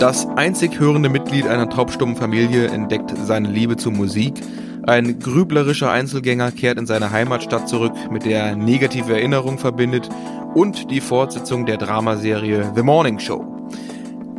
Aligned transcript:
Das 0.00 0.26
einzig 0.36 0.80
hörende 0.80 1.08
Mitglied 1.08 1.46
einer 1.46 1.70
taubstummen 1.70 2.16
Familie 2.16 2.66
entdeckt 2.66 3.14
seine 3.24 3.48
Liebe 3.48 3.76
zur 3.76 3.92
Musik. 3.92 4.34
Ein 4.82 5.20
grüblerischer 5.20 5.92
Einzelgänger 5.92 6.50
kehrt 6.50 6.76
in 6.76 6.86
seine 6.86 7.12
Heimatstadt 7.12 7.68
zurück, 7.68 7.92
mit 8.10 8.26
der 8.26 8.42
er 8.42 8.56
negative 8.56 9.12
Erinnerungen 9.12 9.58
verbindet 9.58 10.08
und 10.54 10.90
die 10.90 11.00
Fortsetzung 11.00 11.66
der 11.66 11.76
Dramaserie 11.76 12.72
The 12.74 12.82
Morning 12.82 13.20
Show. 13.20 13.46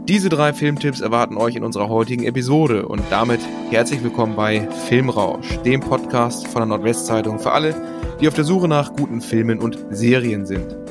Diese 0.07 0.27
drei 0.27 0.53
Filmtipps 0.53 0.99
erwarten 0.99 1.37
euch 1.37 1.55
in 1.55 1.63
unserer 1.63 1.87
heutigen 1.87 2.25
Episode 2.25 2.87
und 2.87 3.01
damit 3.09 3.39
herzlich 3.71 4.03
willkommen 4.03 4.35
bei 4.35 4.67
Filmrausch, 4.87 5.57
dem 5.65 5.79
Podcast 5.79 6.47
von 6.47 6.59
der 6.59 6.67
Nordwestzeitung 6.67 7.39
für 7.39 7.53
alle, 7.53 7.73
die 8.19 8.27
auf 8.27 8.33
der 8.33 8.43
Suche 8.43 8.67
nach 8.67 8.93
guten 8.93 9.21
Filmen 9.21 9.59
und 9.59 9.79
Serien 9.91 10.45
sind. 10.45 10.84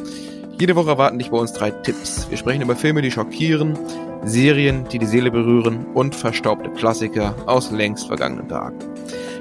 Jede 0.59 0.77
Woche 0.77 0.91
erwarten 0.91 1.19
dich 1.19 1.31
bei 1.31 1.37
uns 1.37 1.53
drei 1.53 1.73
Tipps. 1.73 2.31
Wir 2.31 2.39
sprechen 2.39 2.63
über 2.63 2.77
Filme, 2.77 3.03
die 3.03 3.11
schockieren, 3.11 3.77
Serien, 4.25 4.87
die 4.89 5.01
die 5.01 5.07
Seele 5.07 5.33
berühren 5.33 5.85
und 5.95 6.15
verstaubte 6.15 6.71
Klassiker 6.71 7.35
aus 7.47 7.73
längst 7.73 8.07
vergangenen 8.07 8.49
Tagen. 8.49 8.79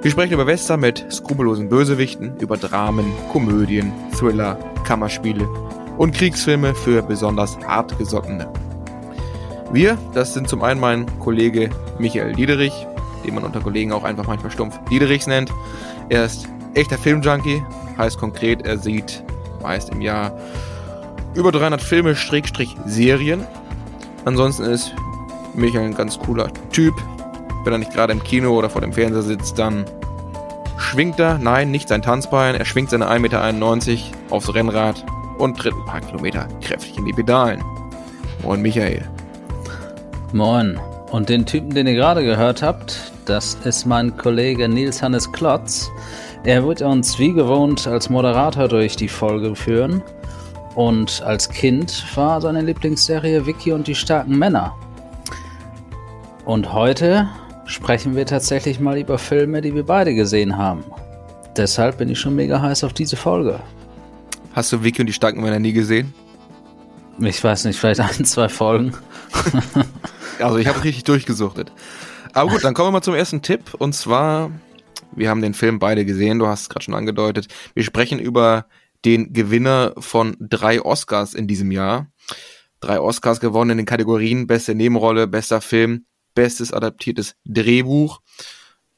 Wir 0.02 0.10
sprechen 0.10 0.34
über 0.34 0.48
Western 0.48 0.80
mit 0.80 1.06
skrupellosen 1.12 1.70
Bösewichten, 1.70 2.36
über 2.40 2.58
Dramen, 2.58 3.06
Komödien, 3.32 3.94
Thriller, 4.18 4.58
Kammerspiele 4.86 5.48
und 5.98 6.16
Kriegsfilme 6.16 6.74
für 6.74 7.04
besonders 7.04 7.60
hartgesottene. 7.60 8.52
Wir, 9.72 10.00
das 10.16 10.34
sind 10.34 10.50
zum 10.50 10.64
einen 10.64 10.80
mein 10.80 11.06
Kollege 11.20 11.70
Michael 12.00 12.34
Diederich, 12.34 12.88
den 13.24 13.36
man 13.36 13.44
unter 13.44 13.62
Kollegen 13.62 13.92
auch 13.92 14.04
einfach 14.04 14.26
manchmal 14.26 14.52
stumpf 14.52 14.80
Diederichs 14.90 15.28
nennt. 15.28 15.52
Er 16.10 16.26
ist 16.26 16.48
echter 16.74 16.98
Filmjunkie, 16.98 17.64
heißt 18.00 18.18
konkret, 18.18 18.66
er 18.66 18.80
sieht 18.80 19.24
meist 19.62 19.90
im 19.90 20.02
Jahr 20.02 20.36
über 21.36 21.52
300 21.52 21.82
Filme, 21.82 22.16
Schrägstrich 22.16 22.76
Serien. 22.86 23.46
Ansonsten 24.26 24.64
ist 24.64 24.94
Michael 25.54 25.86
ein 25.86 25.96
ganz 25.96 26.20
cooler 26.20 26.50
Typ. 26.72 26.94
Wenn 27.64 27.74
er 27.74 27.80
nicht 27.80 27.94
gerade 27.94 28.14
im 28.14 28.24
Kino 28.24 28.58
oder 28.58 28.70
vor 28.70 28.82
dem 28.82 28.94
Fernseher 28.94 29.24
sitzt, 29.24 29.58
dann 29.58 29.86
schwingt 30.78 31.20
er, 31.20 31.38
nein, 31.38 31.72
nicht 31.72 31.90
sein 31.90 32.02
Tanzbein, 32.02 32.56
er 32.56 32.66
schwingt 32.66 32.90
seine 32.90 33.08
1,91 33.10 33.20
Meter 33.20 34.00
aufs 34.30 34.54
Rennrad 34.54 35.06
und 35.38 35.58
tritt 35.58 35.74
ein 35.74 35.86
paar 35.86 36.02
Kilometer 36.02 36.48
kräftig 36.62 36.98
in 36.98 37.06
die 37.06 37.14
Pedalen. 37.14 37.64
Moin 38.44 38.62
Michael. 38.62 39.02
Moin. 40.34 40.80
Und 41.12 41.30
den 41.30 41.46
Typen, 41.46 41.70
den 41.70 41.88
ihr 41.88 41.94
gerade 41.94 42.24
gehört 42.24 42.62
habt, 42.62 43.14
das 43.26 43.56
ist 43.64 43.86
mein 43.86 44.18
Kollege 44.18 44.68
Nils 44.68 45.02
Hannes 45.02 45.32
Klotz. 45.32 45.92
Er 46.44 46.66
wird 46.66 46.82
uns 46.82 47.20
wie 47.20 47.32
gewohnt 47.32 47.88
als 47.88 48.10
Moderator 48.10 48.68
durch 48.68 48.96
die 48.96 49.08
Folge 49.08 49.56
führen. 49.56 50.02
Und 50.76 51.22
als 51.22 51.50
Kind 51.50 52.04
war 52.16 52.42
seine 52.42 52.62
Lieblingsserie 52.62 53.46
Vicky 53.46 53.72
und 53.72 53.88
die 53.88 53.96
starken 53.96 54.38
Männer. 54.38 54.76
Und 56.46 56.74
heute 56.74 57.30
sprechen 57.66 58.16
wir 58.16 58.26
tatsächlich 58.26 58.80
mal 58.80 58.98
über 58.98 59.18
Filme, 59.18 59.62
die 59.62 59.74
wir 59.74 59.86
beide 59.86 60.14
gesehen 60.14 60.58
haben. 60.58 60.84
Deshalb 61.56 62.00
bin 62.00 62.10
ich 62.10 62.20
schon 62.20 62.36
mega 62.36 62.62
heiß 62.62 62.84
auf 62.84 62.94
diese 62.94 63.16
Folge. 63.16 63.60
Hast 64.54 64.72
du 64.72 64.84
Vicky 64.84 65.02
und 65.02 65.08
die 65.08 65.14
starken 65.14 65.42
Männer 65.42 65.60
nie 65.60 65.74
gesehen? 65.74 66.14
Ich 67.20 67.44
weiß 67.44 67.66
nicht, 67.66 67.80
vielleicht 67.80 68.00
ein, 68.00 68.26
zwei 68.26 68.50
Folgen. 68.50 68.94
Also 70.40 70.58
ich 70.58 70.68
habe 70.68 70.84
richtig 70.84 71.04
durchgesuchtet. 71.04 71.72
Aber 72.34 72.50
gut, 72.50 72.64
dann 72.64 72.74
kommen 72.74 72.88
wir 72.88 72.94
mal 72.94 73.02
zum 73.02 73.14
ersten 73.14 73.42
Tipp. 73.42 73.76
Und 73.78 73.94
zwar, 73.94 74.52
wir 75.12 75.30
haben 75.30 75.42
den 75.42 75.54
Film 75.54 75.80
beide 75.80 76.06
gesehen, 76.06 76.40
du 76.40 76.48
hast 76.48 76.64
es 76.64 76.70
gerade 76.70 76.84
schon 76.84 76.96
angedeutet. 76.96 77.48
Wir 77.76 77.84
sprechen 77.84 78.20
über 78.20 78.66
den 79.06 79.34
Gewinner 79.34 79.94
von 79.98 80.36
drei 80.40 80.82
Oscars 80.82 81.34
in 81.34 81.48
diesem 81.48 81.72
Jahr. 81.72 82.08
Drei 82.80 83.00
Oscars 83.00 83.40
gewonnen 83.40 83.72
in 83.72 83.78
den 83.78 83.86
Kategorien 83.86 84.48
Beste 84.48 84.76
Nebenrolle, 84.76 85.28
Bester 85.28 85.62
Film, 85.62 86.06
Bestes 86.36 86.74
adaptiertes 86.74 87.36
Drehbuch. 87.46 88.20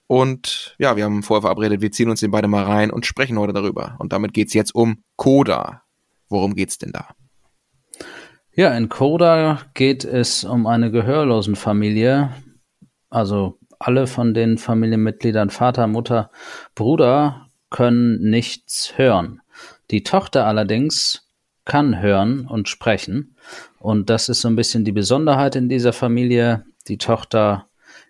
Und 0.08 0.76
ja, 0.78 0.96
wir 0.96 1.04
haben 1.04 1.24
vorher 1.24 1.42
verabredet, 1.42 1.82
wir 1.82 1.92
ziehen 1.92 2.10
uns 2.10 2.20
den 2.20 2.32
beide 2.32 2.48
mal 2.48 2.64
rein 2.64 2.92
und 2.92 3.06
sprechen 3.06 3.40
heute 3.40 3.54
darüber. 3.54 3.96
Und 4.00 4.14
damit 4.14 4.34
geht's 4.34 4.54
jetzt 4.54 4.76
um 4.76 5.04
Coda. 5.16 5.84
Worum 6.30 6.56
geht's 6.56 6.78
denn 6.78 6.92
da? 6.92 7.10
Ja, 8.54 8.76
in 8.76 8.90
Coda 8.90 9.62
geht 9.74 10.06
es 10.06 10.44
um 10.44 10.66
eine 10.68 10.92
Gehörlosenfamilie. 10.92 12.32
Also 13.10 13.60
alle 13.80 14.08
von 14.08 14.34
den 14.34 14.58
Familienmitgliedern, 14.58 15.50
Vater, 15.50 15.88
Mutter, 15.88 16.32
Bruder, 16.74 17.50
können 17.70 18.30
nichts 18.30 18.94
hören. 18.98 19.42
Die 19.92 20.04
Tochter 20.04 20.46
allerdings 20.46 21.30
kann 21.66 22.02
hören 22.02 22.48
und 22.48 22.70
sprechen. 22.70 23.36
Und 23.80 24.10
das 24.10 24.30
ist 24.30 24.42
so 24.42 24.48
ein 24.48 24.56
bisschen 24.56 24.86
die 24.86 24.92
Besonderheit 24.92 25.56
in 25.56 25.70
dieser 25.70 25.94
Familie. 25.94 26.66
Die 26.88 26.98
Tochter 26.98 27.68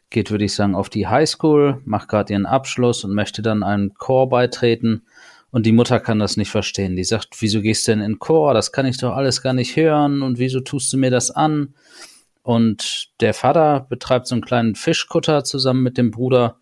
geht, 0.10 0.32
würde 0.32 0.46
ich 0.46 0.54
sagen, 0.54 0.76
auf 0.76 0.90
die 0.90 1.08
Highschool, 1.08 1.82
macht 1.86 2.10
gerade 2.10 2.34
ihren 2.34 2.46
Abschluss 2.46 3.04
und 3.04 3.14
möchte 3.14 3.42
dann 3.42 3.64
einem 3.64 3.94
Chor 3.94 4.30
beitreten. 4.30 5.06
Und 5.52 5.66
die 5.66 5.72
Mutter 5.72 6.02
kann 6.02 6.20
das 6.20 6.36
nicht 6.36 6.52
verstehen. 6.52 6.98
Die 6.98 7.06
sagt, 7.06 7.38
wieso 7.40 7.62
gehst 7.62 7.88
du 7.88 7.94
denn 7.94 8.02
in 8.02 8.20
Chor? 8.20 8.54
Das 8.54 8.74
kann 8.74 8.86
ich 8.86 8.98
doch 8.98 9.16
alles 9.16 9.42
gar 9.42 9.54
nicht 9.54 9.78
hören. 9.78 10.22
Und 10.22 10.38
wieso 10.38 10.60
tust 10.60 10.92
du 10.92 10.98
mir 10.98 11.12
das 11.12 11.32
an? 11.32 11.74
Und 12.44 13.10
der 13.22 13.34
Vater 13.34 13.88
betreibt 13.90 14.28
so 14.28 14.36
einen 14.36 14.44
kleinen 14.44 14.76
Fischkutter 14.76 15.44
zusammen 15.44 15.82
mit 15.82 15.98
dem 15.98 16.12
Bruder. 16.12 16.60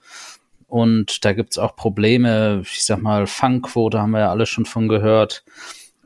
Und 0.73 1.23
da 1.23 1.33
gibt's 1.33 1.59
auch 1.59 1.75
Probleme. 1.75 2.63
Ich 2.63 2.83
sag 2.83 2.99
mal, 2.99 3.27
Fangquote 3.27 4.01
haben 4.01 4.09
wir 4.09 4.21
ja 4.21 4.31
alle 4.31 4.47
schon 4.47 4.65
von 4.65 4.87
gehört. 4.87 5.43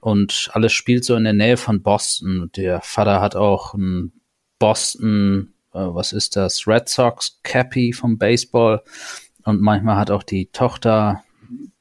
Und 0.02 0.50
alles 0.52 0.74
spielt 0.74 1.06
so 1.06 1.16
in 1.16 1.24
der 1.24 1.32
Nähe 1.32 1.56
von 1.56 1.82
Boston. 1.82 2.52
Der 2.58 2.82
Vater 2.82 3.22
hat 3.22 3.38
auch 3.38 3.76
ein 3.76 4.12
Boston, 4.60 5.54
äh, 5.74 5.80
was 5.80 6.12
ist 6.12 6.36
das? 6.36 6.68
Red 6.68 6.90
Sox 6.90 7.40
Cappy 7.44 7.94
vom 7.94 8.18
Baseball. 8.18 8.84
Und 9.46 9.62
manchmal 9.62 9.96
hat 9.96 10.12
auch 10.12 10.24
die 10.24 10.48
Tochter 10.48 11.24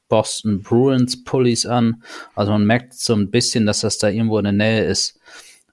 Boston 0.07 0.61
Bruins 0.61 1.25
Pullis 1.25 1.65
an. 1.65 2.01
Also 2.35 2.53
man 2.53 2.65
merkt 2.65 2.93
so 2.93 3.13
ein 3.15 3.29
bisschen, 3.29 3.65
dass 3.65 3.81
das 3.81 3.97
da 3.97 4.07
irgendwo 4.07 4.37
in 4.37 4.45
der 4.45 4.53
Nähe 4.53 4.85
ist. 4.85 5.19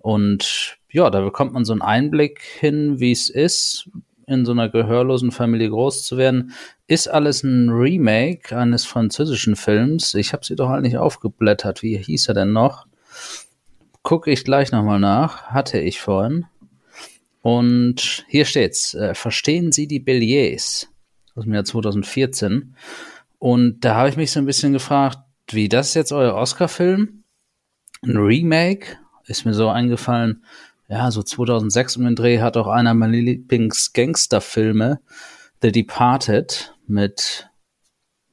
Und 0.00 0.78
ja, 0.90 1.10
da 1.10 1.20
bekommt 1.20 1.52
man 1.52 1.64
so 1.64 1.74
einen 1.74 1.82
Einblick 1.82 2.42
hin, 2.42 2.98
wie 2.98 3.12
es 3.12 3.30
ist, 3.30 3.88
in 4.26 4.44
so 4.44 4.52
einer 4.52 4.68
gehörlosen 4.68 5.30
Familie 5.30 5.70
groß 5.70 6.04
zu 6.04 6.16
werden. 6.16 6.52
Ist 6.86 7.08
alles 7.08 7.42
ein 7.42 7.70
Remake 7.70 8.56
eines 8.56 8.84
französischen 8.84 9.56
Films. 9.56 10.14
Ich 10.14 10.32
habe 10.32 10.44
sie 10.44 10.56
doch 10.56 10.68
halt 10.68 10.82
nicht 10.82 10.96
aufgeblättert. 10.96 11.82
Wie 11.82 11.96
hieß 11.96 12.28
er 12.28 12.34
denn 12.34 12.52
noch? 12.52 12.86
Gucke 14.02 14.30
ich 14.30 14.44
gleich 14.44 14.72
nochmal 14.72 15.00
nach. 15.00 15.44
Hatte 15.46 15.78
ich 15.78 16.00
vorhin. 16.00 16.46
Und 17.42 18.24
hier 18.28 18.44
steht's. 18.44 18.94
Äh, 18.94 19.14
Verstehen 19.14 19.72
Sie 19.72 19.86
die 19.86 20.00
Billets? 20.00 20.88
Aus 21.34 21.44
dem 21.44 21.54
Jahr 21.54 21.64
2014. 21.64 22.74
Und 23.38 23.80
da 23.84 23.96
habe 23.96 24.08
ich 24.08 24.16
mich 24.16 24.30
so 24.30 24.40
ein 24.40 24.46
bisschen 24.46 24.72
gefragt, 24.72 25.18
wie 25.50 25.68
das 25.68 25.88
ist 25.88 25.94
jetzt 25.94 26.12
euer 26.12 26.34
Oscar-Film? 26.34 27.24
Ein 28.02 28.16
Remake? 28.16 28.96
Ist 29.26 29.44
mir 29.44 29.54
so 29.54 29.68
eingefallen, 29.68 30.44
ja, 30.94 31.10
so 31.10 31.24
2006 31.24 31.96
um 31.96 32.04
den 32.04 32.14
Dreh 32.14 32.40
hat 32.40 32.56
auch 32.56 32.68
einer 32.68 32.94
meiner 32.94 33.16
Lieblings-Gangster-Filme, 33.16 35.00
The 35.60 35.72
Departed, 35.72 36.72
mit 36.86 37.50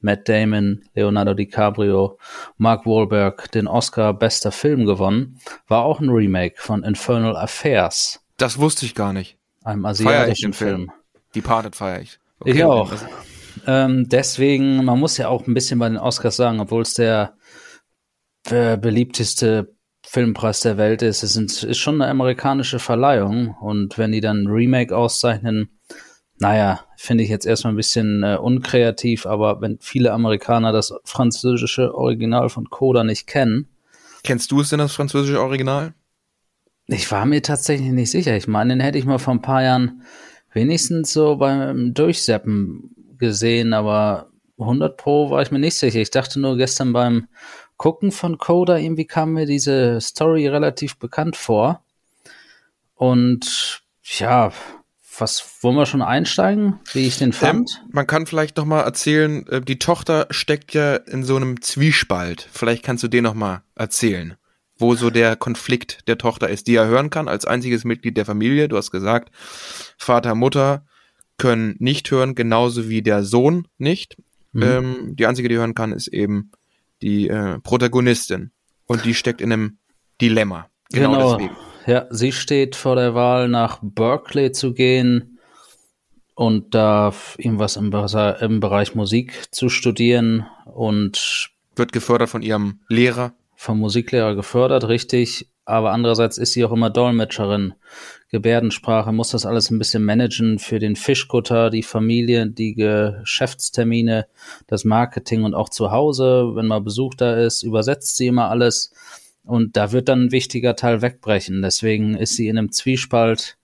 Matt 0.00 0.28
Damon, 0.28 0.84
Leonardo 0.94 1.34
DiCaprio, 1.34 2.18
Mark 2.58 2.86
Wahlberg 2.86 3.50
den 3.50 3.66
Oscar 3.66 4.14
Bester 4.14 4.52
Film 4.52 4.86
gewonnen, 4.86 5.40
war 5.66 5.82
auch 5.82 5.98
ein 5.98 6.08
Remake 6.08 6.54
von 6.56 6.84
Infernal 6.84 7.36
Affairs. 7.36 8.20
Das 8.36 8.58
wusste 8.58 8.86
ich 8.86 8.94
gar 8.94 9.12
nicht. 9.12 9.38
Einem 9.64 9.84
asiatischen 9.84 10.52
Film. 10.52 10.76
Film. 10.76 10.92
Departed 11.34 11.74
feiere 11.74 12.02
ich. 12.02 12.20
Okay, 12.38 12.52
ich 12.52 12.64
auch. 12.64 12.92
Ähm, 13.66 14.08
deswegen, 14.08 14.84
man 14.84 15.00
muss 15.00 15.16
ja 15.16 15.26
auch 15.26 15.48
ein 15.48 15.54
bisschen 15.54 15.80
bei 15.80 15.88
den 15.88 15.98
Oscars 15.98 16.36
sagen, 16.36 16.60
obwohl 16.60 16.82
es 16.82 16.94
der 16.94 17.36
äh, 18.50 18.76
beliebteste 18.76 19.74
Filmpreis 20.12 20.60
der 20.60 20.76
Welt 20.76 21.00
ist, 21.00 21.22
es 21.22 21.36
ist 21.36 21.78
schon 21.78 21.94
eine 21.94 22.10
amerikanische 22.10 22.78
Verleihung 22.78 23.56
und 23.62 23.96
wenn 23.96 24.12
die 24.12 24.20
dann 24.20 24.42
ein 24.42 24.46
Remake 24.46 24.94
auszeichnen, 24.94 25.70
naja, 26.38 26.84
finde 26.98 27.24
ich 27.24 27.30
jetzt 27.30 27.46
erstmal 27.46 27.72
ein 27.72 27.76
bisschen 27.76 28.22
äh, 28.22 28.36
unkreativ, 28.36 29.24
aber 29.24 29.62
wenn 29.62 29.78
viele 29.80 30.12
Amerikaner 30.12 30.70
das 30.70 30.92
französische 31.04 31.94
Original 31.94 32.50
von 32.50 32.68
Coda 32.68 33.04
nicht 33.04 33.26
kennen. 33.26 33.68
Kennst 34.22 34.50
du 34.50 34.60
es 34.60 34.68
denn, 34.68 34.80
das 34.80 34.92
französische 34.92 35.40
Original? 35.40 35.94
Ich 36.88 37.10
war 37.10 37.24
mir 37.24 37.40
tatsächlich 37.40 37.90
nicht 37.90 38.10
sicher. 38.10 38.36
Ich 38.36 38.46
meine, 38.46 38.74
den 38.74 38.80
hätte 38.80 38.98
ich 38.98 39.06
mal 39.06 39.16
vor 39.16 39.32
ein 39.32 39.40
paar 39.40 39.62
Jahren 39.62 40.02
wenigstens 40.52 41.14
so 41.14 41.36
beim 41.36 41.94
Durchseppen 41.94 43.16
gesehen, 43.16 43.72
aber 43.72 44.28
100 44.58 44.94
Pro 44.98 45.30
war 45.30 45.40
ich 45.40 45.50
mir 45.50 45.58
nicht 45.58 45.76
sicher. 45.76 46.00
Ich 46.00 46.10
dachte 46.10 46.38
nur 46.38 46.58
gestern 46.58 46.92
beim 46.92 47.28
Gucken 47.82 48.12
von 48.12 48.38
Coda, 48.38 48.78
irgendwie 48.78 49.06
kam 49.06 49.32
mir 49.32 49.44
diese 49.44 50.00
Story 50.00 50.46
relativ 50.46 50.98
bekannt 50.98 51.34
vor. 51.34 51.82
Und 52.94 53.82
ja, 54.04 54.52
was 55.18 55.58
wollen 55.62 55.74
wir 55.74 55.86
schon 55.86 56.00
einsteigen, 56.00 56.78
wie 56.92 57.08
ich 57.08 57.18
den 57.18 57.32
fand? 57.32 57.82
Ähm, 57.82 57.90
man 57.90 58.06
kann 58.06 58.26
vielleicht 58.26 58.56
noch 58.56 58.66
mal 58.66 58.82
erzählen, 58.82 59.44
äh, 59.48 59.60
die 59.60 59.80
Tochter 59.80 60.28
steckt 60.30 60.74
ja 60.74 60.94
in 60.94 61.24
so 61.24 61.34
einem 61.34 61.60
Zwiespalt. 61.60 62.48
Vielleicht 62.52 62.84
kannst 62.84 63.02
du 63.02 63.08
den 63.08 63.24
noch 63.24 63.34
mal 63.34 63.64
erzählen. 63.74 64.36
wo 64.76 64.94
so 64.94 65.10
der 65.10 65.34
Konflikt 65.34 66.06
der 66.06 66.18
Tochter 66.18 66.48
ist, 66.50 66.68
die 66.68 66.76
er 66.76 66.86
hören 66.86 67.10
kann 67.10 67.26
als 67.26 67.46
einziges 67.46 67.82
Mitglied 67.82 68.16
der 68.16 68.26
Familie. 68.26 68.68
Du 68.68 68.76
hast 68.76 68.92
gesagt, 68.92 69.34
Vater, 69.98 70.36
Mutter 70.36 70.86
können 71.36 71.74
nicht 71.80 72.08
hören, 72.12 72.36
genauso 72.36 72.88
wie 72.88 73.02
der 73.02 73.24
Sohn 73.24 73.66
nicht. 73.76 74.18
Mhm. 74.52 74.62
Ähm, 74.62 75.16
die 75.16 75.26
einzige, 75.26 75.48
die 75.48 75.56
hören 75.56 75.74
kann, 75.74 75.90
ist 75.90 76.06
eben 76.06 76.52
die 77.02 77.28
äh, 77.28 77.58
Protagonistin. 77.58 78.52
Und 78.86 79.04
die 79.04 79.14
steckt 79.14 79.40
in 79.40 79.52
einem 79.52 79.78
Dilemma. 80.20 80.68
Genau, 80.90 81.12
genau 81.12 81.36
deswegen. 81.36 81.56
Ja, 81.86 82.06
sie 82.10 82.32
steht 82.32 82.76
vor 82.76 82.96
der 82.96 83.14
Wahl, 83.14 83.48
nach 83.48 83.80
Berkeley 83.82 84.52
zu 84.52 84.72
gehen 84.72 85.38
und 86.34 86.74
da 86.74 87.12
irgendwas 87.38 87.76
im, 87.76 87.92
im 87.92 88.60
Bereich 88.60 88.94
Musik 88.94 89.52
zu 89.52 89.68
studieren 89.68 90.46
und 90.64 91.50
wird 91.74 91.92
gefördert 91.92 92.30
von 92.30 92.42
ihrem 92.42 92.80
Lehrer. 92.88 93.34
Vom 93.56 93.78
Musiklehrer 93.78 94.34
gefördert, 94.34 94.88
richtig. 94.88 95.51
Aber 95.64 95.92
andererseits 95.92 96.38
ist 96.38 96.52
sie 96.52 96.64
auch 96.64 96.72
immer 96.72 96.90
Dolmetscherin. 96.90 97.74
Gebärdensprache, 98.30 99.12
muss 99.12 99.30
das 99.30 99.46
alles 99.46 99.70
ein 99.70 99.78
bisschen 99.78 100.04
managen 100.04 100.58
für 100.58 100.78
den 100.78 100.96
Fischkutter, 100.96 101.70
die 101.70 101.82
Familie, 101.82 102.46
die 102.48 102.74
Geschäftstermine, 102.74 104.26
das 104.66 104.84
Marketing 104.84 105.44
und 105.44 105.54
auch 105.54 105.68
zu 105.68 105.92
Hause, 105.92 106.52
wenn 106.54 106.66
mal 106.66 106.80
Besuch 106.80 107.14
da 107.14 107.36
ist, 107.36 107.62
übersetzt 107.62 108.16
sie 108.16 108.28
immer 108.28 108.48
alles. 108.48 108.92
Und 109.44 109.76
da 109.76 109.92
wird 109.92 110.08
dann 110.08 110.24
ein 110.24 110.32
wichtiger 110.32 110.76
Teil 110.76 111.02
wegbrechen. 111.02 111.62
Deswegen 111.62 112.14
ist 112.14 112.36
sie 112.36 112.48
in 112.48 112.58
einem 112.58 112.72
Zwiespalt, 112.72 113.58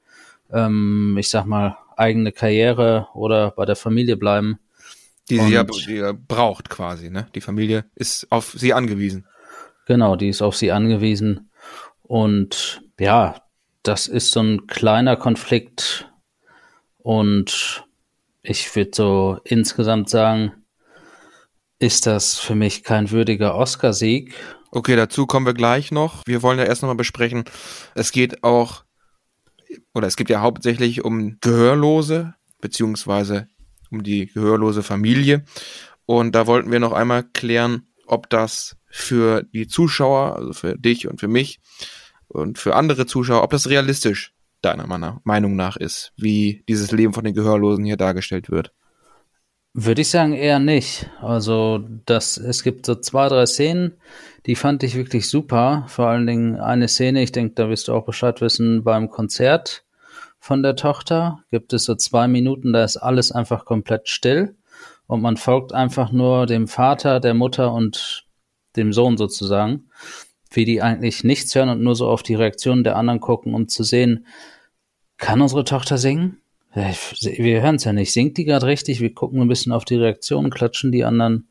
ähm, 0.53 1.17
ich 1.19 1.31
sag 1.31 1.47
mal, 1.47 1.79
eigene 1.97 2.33
Karriere 2.33 3.09
oder 3.15 3.51
bei 3.53 3.65
der 3.65 3.77
Familie 3.77 4.17
bleiben. 4.17 4.59
Die 5.31 5.39
sie 5.39 5.53
ja 5.53 5.65
die 5.65 6.19
braucht 6.27 6.71
quasi, 6.71 7.11
ne? 7.11 7.27
Die 7.35 7.41
Familie 7.41 7.85
ist 7.95 8.27
auf 8.31 8.55
sie 8.57 8.73
angewiesen. 8.73 9.27
Genau, 9.87 10.17
die 10.17 10.29
ist 10.29 10.43
auf 10.43 10.57
sie 10.57 10.73
angewiesen. 10.73 11.48
Und 12.09 12.83
ja, 12.99 13.43
das 13.83 14.09
ist 14.09 14.33
so 14.33 14.41
ein 14.41 14.67
kleiner 14.67 15.17
Konflikt. 15.17 16.11
Und 16.97 17.87
ich 18.43 18.75
würde 18.75 18.91
so 18.95 19.41
insgesamt 19.45 20.09
sagen, 20.09 20.53
ist 21.79 22.07
das 22.07 22.39
für 22.39 22.55
mich 22.55 22.83
kein 22.83 23.11
würdiger 23.11 23.55
Oscarsieg. 23.55 24.35
Okay, 24.71 24.97
dazu 24.97 25.27
kommen 25.27 25.47
wir 25.47 25.55
gleich 25.55 25.93
noch. 25.93 26.27
Wir 26.27 26.43
wollen 26.43 26.59
ja 26.59 26.65
erst 26.65 26.83
nochmal 26.83 26.97
besprechen, 26.97 27.45
es 27.95 28.11
geht 28.11 28.43
auch, 28.43 28.85
oder 29.95 30.07
es 30.07 30.17
geht 30.17 30.31
ja 30.31 30.41
hauptsächlich 30.41 31.05
um 31.05 31.39
Gehörlose, 31.41 32.35
beziehungsweise 32.61 33.49
um 33.91 34.03
die 34.03 34.27
gehörlose 34.27 34.83
Familie. 34.83 35.45
Und 36.07 36.35
da 36.35 36.47
wollten 36.47 36.73
wir 36.73 36.81
noch 36.81 36.93
einmal 36.93 37.23
klären, 37.23 37.87
ob 38.09 38.31
das 38.31 38.77
für 38.87 39.43
die 39.43 39.69
Zuschauer, 39.69 40.37
also 40.37 40.53
für 40.53 40.79
dich 40.79 41.09
und 41.09 41.21
für 41.21 41.29
mich 41.29 41.61
und 42.29 42.59
für 42.59 42.75
andere 42.75 43.07
Zuschauer, 43.07 43.43
ob 43.43 43.51
das 43.51 43.69
realistisch 43.69 44.33
deiner 44.63 44.87
Meinung 45.25 45.57
nach 45.57 45.77
ist, 45.77 46.13
wie 46.17 46.65
dieses 46.69 46.91
Leben 46.91 47.13
von 47.13 47.25
den 47.25 47.35
Gehörlosen 47.35 47.85
hier 47.85 47.97
dargestellt 47.97 48.51
wird. 48.51 48.73
Würde 49.75 50.01
ich 50.01 50.11
sagen, 50.11 50.33
eher 50.33 50.59
nicht. 50.59 51.09
Also, 51.21 51.85
das, 52.07 52.37
es 52.37 52.65
gibt 52.65 52.85
so 52.85 52.97
zwei, 52.97 53.29
drei 53.29 53.47
Szenen, 53.47 53.95
die 54.47 54.57
fand 54.57 54.83
ich 54.83 54.97
wirklich 54.97 55.29
super. 55.29 55.85
Vor 55.89 56.07
allen 56.07 56.27
Dingen 56.27 56.57
eine 56.57 56.89
Szene, 56.89 57.23
ich 57.23 57.31
denke, 57.33 57.55
da 57.55 57.69
wirst 57.69 57.87
du 57.87 57.93
auch 57.93 58.05
Bescheid 58.05 58.41
wissen, 58.41 58.83
beim 58.83 59.09
Konzert 59.09 59.85
von 60.41 60.63
der 60.63 60.75
Tochter 60.75 61.45
gibt 61.51 61.73
es 61.73 61.85
so 61.85 61.95
zwei 61.95 62.27
Minuten, 62.29 62.73
da 62.73 62.83
ist 62.83 62.97
alles 62.97 63.31
einfach 63.31 63.65
komplett 63.65 64.09
still 64.09 64.57
und 65.09 65.23
man 65.23 65.37
folgt 65.37 65.73
einfach 65.73 66.13
nur 66.13 66.47
dem 66.47 66.69
Vater, 66.69 67.19
der 67.19 67.35
Mutter 67.35 67.73
und 67.73 68.27
dem 68.77 68.93
Sohn 68.93 69.17
sozusagen, 69.17 69.89
wie 70.51 70.65
die 70.65 70.83
eigentlich 70.83 71.25
nichts 71.25 71.55
hören 71.55 71.71
und 71.71 71.83
nur 71.83 71.97
so 71.97 72.09
auf 72.09 72.23
die 72.23 72.35
Reaktionen 72.35 72.85
der 72.85 72.97
anderen 72.97 73.19
gucken, 73.19 73.55
um 73.55 73.69
zu 73.69 73.83
sehen, 73.83 74.27
kann 75.17 75.41
unsere 75.41 75.65
Tochter 75.65 75.99
singen? 75.99 76.41
Wir 76.75 77.63
hören 77.63 77.77
es 77.77 77.85
ja 77.85 77.93
nicht. 77.93 78.13
Singt 78.13 78.37
die 78.37 78.45
gerade 78.45 78.67
richtig? 78.67 79.01
Wir 79.01 79.13
gucken 79.13 79.41
ein 79.41 79.49
bisschen 79.49 79.73
auf 79.73 79.87
die 79.87 79.97
Reaktion, 79.97 80.51
klatschen 80.51 80.93
die 80.93 81.05
anderen. 81.05 81.49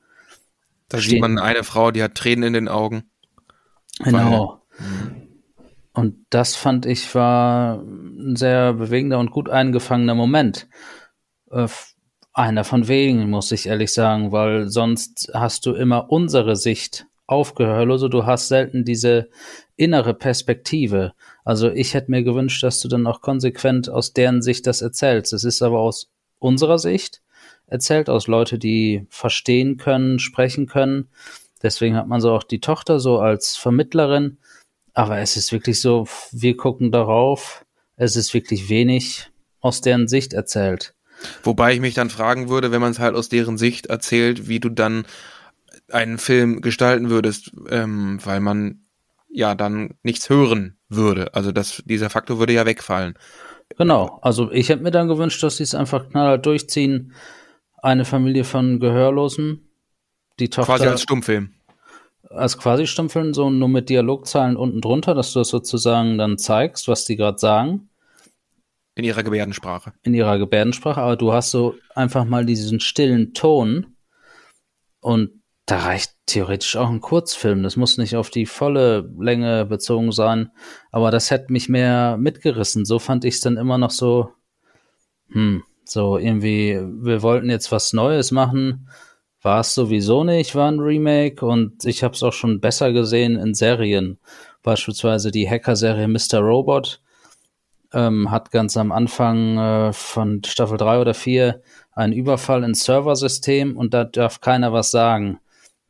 Da 0.87 0.99
sieht 0.99 1.19
man 1.19 1.39
eine 1.39 1.63
Frau, 1.63 1.91
die 1.91 2.03
hat 2.03 2.15
Tränen 2.15 2.43
in 2.43 2.53
den 2.53 2.67
Augen. 2.67 3.09
Genau. 3.99 4.61
Und 5.93 6.27
das 6.29 6.55
fand 6.55 6.85
ich 6.85 7.13
war 7.15 7.81
ein 7.81 8.35
sehr 8.35 8.73
bewegender 8.73 9.17
und 9.17 9.31
gut 9.31 9.49
eingefangener 9.49 10.13
Moment. 10.13 10.69
Einer 12.37 12.63
von 12.63 12.87
wenigen, 12.87 13.31
muss 13.31 13.51
ich 13.51 13.65
ehrlich 13.65 13.91
sagen, 13.91 14.31
weil 14.31 14.69
sonst 14.69 15.31
hast 15.33 15.65
du 15.65 15.73
immer 15.73 16.11
unsere 16.11 16.55
Sicht 16.55 17.07
aufgehört. 17.25 17.89
Also 17.89 18.09
du 18.09 18.27
hast 18.27 18.47
selten 18.47 18.85
diese 18.85 19.29
innere 19.75 20.13
Perspektive. 20.13 21.13
Also 21.43 21.71
ich 21.71 21.95
hätte 21.95 22.11
mir 22.11 22.21
gewünscht, 22.21 22.61
dass 22.61 22.79
du 22.79 22.89
dann 22.89 23.07
auch 23.07 23.21
konsequent 23.21 23.89
aus 23.89 24.13
deren 24.13 24.43
Sicht 24.43 24.67
das 24.67 24.83
erzählst. 24.83 25.33
Es 25.33 25.43
ist 25.43 25.63
aber 25.63 25.79
aus 25.79 26.11
unserer 26.37 26.77
Sicht 26.77 27.23
erzählt, 27.65 28.07
aus 28.07 28.27
Leute, 28.27 28.59
die 28.59 29.07
verstehen 29.09 29.77
können, 29.77 30.19
sprechen 30.19 30.67
können. 30.67 31.09
Deswegen 31.63 31.95
hat 31.95 32.07
man 32.07 32.21
so 32.21 32.33
auch 32.33 32.43
die 32.43 32.59
Tochter 32.59 32.99
so 32.99 33.17
als 33.17 33.57
Vermittlerin. 33.57 34.37
Aber 34.93 35.17
es 35.17 35.37
ist 35.37 35.51
wirklich 35.51 35.81
so, 35.81 36.07
wir 36.31 36.55
gucken 36.55 36.91
darauf. 36.91 37.65
Es 37.95 38.15
ist 38.15 38.35
wirklich 38.35 38.69
wenig 38.69 39.31
aus 39.59 39.81
deren 39.81 40.07
Sicht 40.07 40.33
erzählt. 40.33 40.93
Wobei 41.43 41.73
ich 41.73 41.79
mich 41.79 41.93
dann 41.93 42.09
fragen 42.09 42.49
würde, 42.49 42.71
wenn 42.71 42.81
man 42.81 42.91
es 42.91 42.99
halt 42.99 43.15
aus 43.15 43.29
deren 43.29 43.57
Sicht 43.57 43.87
erzählt, 43.87 44.47
wie 44.47 44.59
du 44.59 44.69
dann 44.69 45.05
einen 45.91 46.17
Film 46.17 46.61
gestalten 46.61 47.09
würdest, 47.09 47.51
ähm, 47.69 48.19
weil 48.23 48.39
man 48.39 48.81
ja 49.29 49.55
dann 49.55 49.95
nichts 50.03 50.29
hören 50.29 50.77
würde. 50.89 51.33
Also 51.33 51.51
das, 51.51 51.83
dieser 51.85 52.09
Faktor 52.09 52.39
würde 52.39 52.53
ja 52.53 52.65
wegfallen. 52.65 53.17
Genau, 53.77 54.19
also 54.21 54.51
ich 54.51 54.69
hätte 54.69 54.83
mir 54.83 54.91
dann 54.91 55.07
gewünscht, 55.07 55.43
dass 55.43 55.57
sie 55.57 55.63
es 55.63 55.75
einfach 55.75 56.09
knallhart 56.09 56.45
durchziehen. 56.45 57.13
Eine 57.81 58.05
Familie 58.05 58.43
von 58.43 58.79
Gehörlosen, 58.79 59.69
die 60.39 60.49
Tochter. 60.49 60.73
Quasi 60.73 60.87
als 60.87 61.01
Stummfilm. 61.01 61.53
Als 62.29 62.57
quasi 62.57 62.87
Stummfilm, 62.87 63.33
so 63.33 63.49
nur 63.49 63.69
mit 63.69 63.89
Dialogzahlen 63.89 64.57
unten 64.57 64.81
drunter, 64.81 65.13
dass 65.13 65.33
du 65.33 65.39
das 65.39 65.49
sozusagen 65.49 66.17
dann 66.17 66.37
zeigst, 66.37 66.87
was 66.87 67.05
die 67.05 67.15
gerade 67.15 67.37
sagen. 67.37 67.89
In 68.97 69.03
ihrer 69.03 69.23
Gebärdensprache. 69.23 69.93
In 70.03 70.13
ihrer 70.13 70.39
Gebärdensprache, 70.39 70.99
aber 70.99 71.15
du 71.15 71.31
hast 71.31 71.51
so 71.51 71.75
einfach 71.93 72.25
mal 72.25 72.45
diesen 72.45 72.79
stillen 72.79 73.33
Ton 73.33 73.95
und 74.99 75.31
da 75.67 75.79
reicht 75.79 76.13
theoretisch 76.25 76.77
auch 76.77 76.89
ein 76.89 77.01
Kurzfilm. 77.01 77.61
Das 77.61 77.75
muss 77.75 77.97
nicht 77.97 78.15
auf 78.15 78.29
die 78.29 78.45
volle 78.45 79.09
Länge 79.19 79.65
bezogen 79.65 80.13
sein. 80.13 80.49
Aber 80.91 81.11
das 81.11 81.29
hätte 81.29 81.51
mich 81.51 81.67
mehr 81.67 82.17
mitgerissen. 82.17 82.85
So 82.85 82.99
fand 82.99 83.25
ich 83.25 83.35
es 83.35 83.41
dann 83.41 83.57
immer 83.57 83.77
noch 83.77 83.91
so, 83.91 84.31
hm, 85.29 85.63
so 85.83 86.17
irgendwie, 86.17 86.79
wir 86.81 87.21
wollten 87.21 87.49
jetzt 87.49 87.71
was 87.73 87.91
Neues 87.91 88.31
machen. 88.31 88.89
War 89.41 89.59
es 89.59 89.75
sowieso 89.75 90.23
nicht, 90.23 90.55
war 90.55 90.71
ein 90.71 90.79
Remake. 90.79 91.45
Und 91.45 91.83
ich 91.83 92.01
habe 92.01 92.13
es 92.13 92.23
auch 92.23 92.33
schon 92.33 92.61
besser 92.61 92.93
gesehen 92.93 93.35
in 93.35 93.53
Serien. 93.53 94.19
Beispielsweise 94.63 95.31
die 95.31 95.49
Hacker-Serie 95.49 96.07
Mr. 96.07 96.39
Robot 96.39 97.01
ähm, 97.93 98.31
hat 98.31 98.51
ganz 98.51 98.77
am 98.77 98.91
Anfang 98.91 99.57
äh, 99.57 99.93
von 99.93 100.41
Staffel 100.45 100.77
3 100.77 100.99
oder 100.99 101.13
4 101.13 101.61
einen 101.91 102.13
Überfall 102.13 102.63
ins 102.63 102.83
Serversystem 102.83 103.77
und 103.77 103.93
da 103.93 104.03
darf 104.03 104.41
keiner 104.41 104.73
was 104.73 104.91
sagen. 104.91 105.39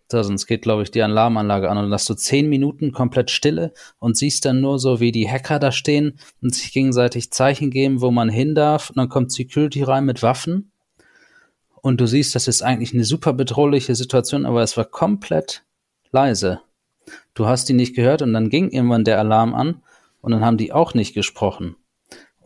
Da, 0.09 0.23
sonst 0.23 0.47
geht, 0.47 0.61
glaube 0.61 0.83
ich, 0.83 0.91
die 0.91 1.01
Alarmanlage 1.01 1.69
an 1.69 1.77
und 1.77 1.85
dann 1.85 1.93
hast 1.93 2.09
du 2.09 2.13
zehn 2.13 2.47
Minuten 2.47 2.93
komplett 2.93 3.29
Stille 3.29 3.73
und 3.99 4.15
siehst 4.15 4.45
dann 4.45 4.61
nur 4.61 4.79
so, 4.79 5.01
wie 5.01 5.11
die 5.11 5.29
Hacker 5.29 5.59
da 5.59 5.73
stehen 5.73 6.17
und 6.41 6.55
sich 6.55 6.71
gegenseitig 6.71 7.31
Zeichen 7.31 7.71
geben, 7.71 7.99
wo 7.99 8.09
man 8.09 8.29
hin 8.29 8.55
darf. 8.55 8.89
Und 8.89 8.97
dann 8.97 9.09
kommt 9.09 9.33
Security 9.33 9.83
rein 9.83 10.05
mit 10.05 10.23
Waffen. 10.23 10.71
Und 11.81 11.99
du 11.99 12.07
siehst, 12.07 12.35
das 12.35 12.47
ist 12.47 12.61
eigentlich 12.61 12.93
eine 12.93 13.03
super 13.03 13.33
bedrohliche 13.33 13.95
Situation, 13.95 14.45
aber 14.45 14.61
es 14.61 14.77
war 14.77 14.85
komplett 14.85 15.65
leise. 16.11 16.61
Du 17.33 17.45
hast 17.45 17.67
die 17.67 17.73
nicht 17.73 17.95
gehört 17.95 18.21
und 18.21 18.33
dann 18.33 18.49
ging 18.49 18.69
irgendwann 18.69 19.03
der 19.03 19.19
Alarm 19.19 19.53
an 19.53 19.81
und 20.21 20.31
dann 20.31 20.43
haben 20.43 20.57
die 20.57 20.71
auch 20.71 20.93
nicht 20.93 21.13
gesprochen. 21.13 21.75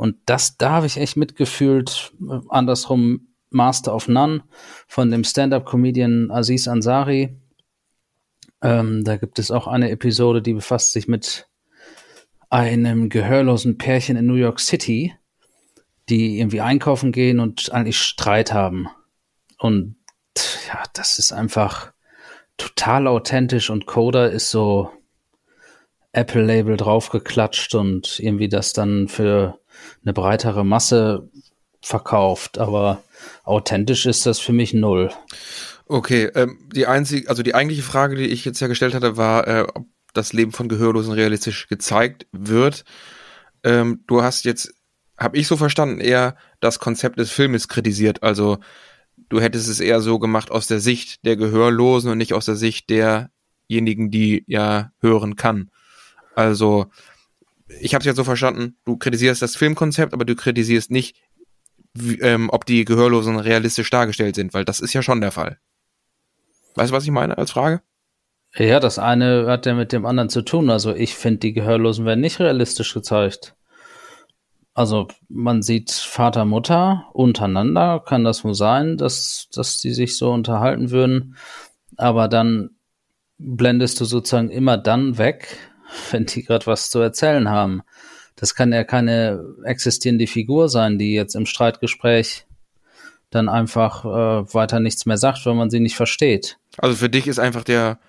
Und 0.01 0.17
das, 0.25 0.58
da 0.58 0.72
habe 0.72 0.88
ich 0.88 0.98
echt 0.98 1.15
mitgefühlt. 1.15 2.12
Andersrum 2.50 3.27
Master 3.51 3.93
of 3.93 4.08
None 4.08 4.43
von 4.88 5.12
dem 5.12 5.24
Stand-up-Comedian 5.24 6.31
Aziz 6.31 6.67
Ansari, 6.67 7.39
ähm, 8.63 9.03
da 9.03 9.17
gibt 9.17 9.38
es 9.38 9.51
auch 9.51 9.67
eine 9.67 9.91
Episode, 9.91 10.41
die 10.41 10.53
befasst 10.53 10.93
sich 10.93 11.08
mit 11.08 11.48
einem 12.50 13.10
gehörlosen 13.10 13.77
Pärchen 13.77 14.17
in 14.17 14.25
New 14.25 14.34
York 14.34 14.60
City, 14.60 15.13
die 16.10 16.39
irgendwie 16.39 16.62
einkaufen 16.62 17.12
gehen 17.12 17.39
und 17.39 17.72
eigentlich 17.72 18.00
Streit 18.00 18.51
haben. 18.51 18.88
Und 19.60 19.98
ja, 20.67 20.81
das 20.93 21.20
ist 21.20 21.31
einfach 21.31 21.93
total 22.58 23.05
authentisch 23.05 23.70
und 23.70 23.86
Coda 23.86 24.25
ist 24.25 24.50
so 24.50 24.89
Apple-Label 26.12 26.75
draufgeklatscht 26.75 27.75
und 27.75 28.20
irgendwie 28.20 28.50
das 28.50 28.74
dann 28.74 29.08
für 29.08 29.61
eine 30.04 30.14
breitere 30.14 30.64
Masse 30.64 31.30
verkauft. 31.82 32.58
Aber 32.58 33.04
authentisch 33.44 34.06
ist 34.06 34.26
das 34.26 34.40
für 34.40 34.54
mich 34.54 34.74
null. 34.74 35.12
Okay, 35.86 36.32
ähm, 36.36 36.58
die 36.74 36.88
einzige, 36.88 37.30
also 37.30 37.44
die 37.44 37.54
eigentliche 37.54 37.84
Frage, 37.84 38.16
die 38.16 38.28
ich 38.28 38.46
jetzt 38.46 38.62
ja 38.62 38.68
gestellt 38.68 38.94
hatte, 38.94 39.18
war, 39.18 39.48
äh, 39.48 39.68
ob 39.74 39.88
das 40.14 40.34
Leben 40.34 40.52
von 40.52 40.70
Gehörlosen 40.70 41.14
realistisch 41.14 41.68
gezeigt 41.68 42.28
wird. 42.32 42.86
Ähm, 43.64 44.04
du 44.08 44.24
hast 44.24 44.46
jetzt, 44.46 44.74
habe 45.18 45.38
ich 45.38 45.48
so 45.48 45.58
verstanden, 45.58 46.00
eher 46.00 46.36
das 46.60 46.80
Konzept 46.80 47.20
des 47.20 47.32
Filmes 47.32 47.68
kritisiert. 47.68 48.24
Also 48.24 48.60
du 49.30 49.42
hättest 49.42 49.68
es 49.70 49.80
eher 49.80 50.02
so 50.02 50.20
gemacht 50.20 50.52
aus 50.52 50.68
der 50.68 50.80
Sicht 50.80 51.26
der 51.26 51.36
Gehörlosen 51.36 52.10
und 52.10 52.18
nicht 52.18 52.34
aus 52.34 52.46
der 52.46 52.56
Sicht 52.56 52.90
derjenigen, 52.90 54.12
die 54.12 54.44
ja 54.48 54.92
hören 55.00 55.36
kann. 55.36 55.72
Also 56.36 56.88
ich 57.80 57.94
habe 57.94 58.01
es 58.01 58.06
jetzt 58.06 58.18
so 58.18 58.24
verstanden, 58.24 58.75
du 58.86 58.98
kritisierst 58.98 59.42
das 59.42 59.56
Filmkonzept, 59.56 60.13
aber 60.13 60.25
du 60.25 60.36
kritisierst 60.36 60.92
nicht, 60.92 61.22
wie, 61.94 62.20
ähm, 62.20 62.50
ob 62.51 62.66
die 62.66 62.86
Gehörlosen 62.86 63.38
realistisch 63.40 63.90
dargestellt 63.90 64.36
sind, 64.36 64.54
weil 64.54 64.66
das 64.66 64.80
ist 64.80 64.94
ja 64.94 65.01
schon 65.01 65.22
der 65.22 65.32
Fall. 65.32 65.60
Weißt 66.75 66.92
du, 66.92 66.96
was 66.96 67.04
ich 67.04 67.12
meine 67.12 67.38
als 67.38 67.51
Frage? 67.51 67.82
Ja, 68.56 68.80
das 68.80 69.00
eine 69.00 69.46
hat 69.48 69.66
ja 69.66 69.74
mit 69.74 69.94
dem 69.94 70.06
anderen 70.06 70.30
zu 70.30 70.42
tun. 70.42 70.70
Also 70.70 70.94
ich 70.94 71.16
finde, 71.16 71.40
die 71.40 71.54
Gehörlosen 71.54 72.06
werden 72.06 72.20
nicht 72.20 72.40
realistisch 72.40 72.94
gezeigt. 72.94 73.56
Also 74.74 75.08
man 75.28 75.62
sieht 75.62 75.92
Vater, 75.92 76.46
Mutter 76.46 77.10
untereinander, 77.13 78.01
kann 78.06 78.24
das 78.24 78.44
wohl 78.44 78.54
sein, 78.54 78.98
dass, 78.98 79.48
dass 79.54 79.80
die 79.80 79.94
sich 79.94 80.18
so 80.18 80.32
unterhalten 80.32 80.92
würden. 80.92 81.36
Aber 81.98 82.28
dann 82.28 82.72
blendest 83.38 84.00
du 84.00 84.06
sozusagen 84.06 84.50
immer 84.50 84.78
dann 84.78 85.18
weg, 85.18 85.58
wenn 86.12 86.26
die 86.26 86.44
gerade 86.44 86.68
was 86.68 86.90
zu 86.90 87.00
erzählen 87.00 87.50
haben. 87.50 87.82
Das 88.36 88.56
kann 88.56 88.74
ja 88.74 88.84
keine 88.84 89.44
existierende 89.64 90.28
Figur 90.28 90.70
sein, 90.70 90.98
die 90.98 91.14
jetzt 91.14 91.36
im 91.36 91.46
Streitgespräch 91.46 92.46
dann 93.30 93.50
einfach 93.50 94.04
äh, 94.04 94.54
weiter 94.54 94.80
nichts 94.80 95.06
mehr 95.06 95.18
sagt, 95.18 95.46
wenn 95.46 95.58
man 95.58 95.70
sie 95.70 95.80
nicht 95.80 95.96
versteht. 95.96 96.58
Also 96.78 96.96
für 96.96 97.10
dich 97.10 97.28
ist 97.28 97.40
einfach 97.40 97.64
der 97.64 98.00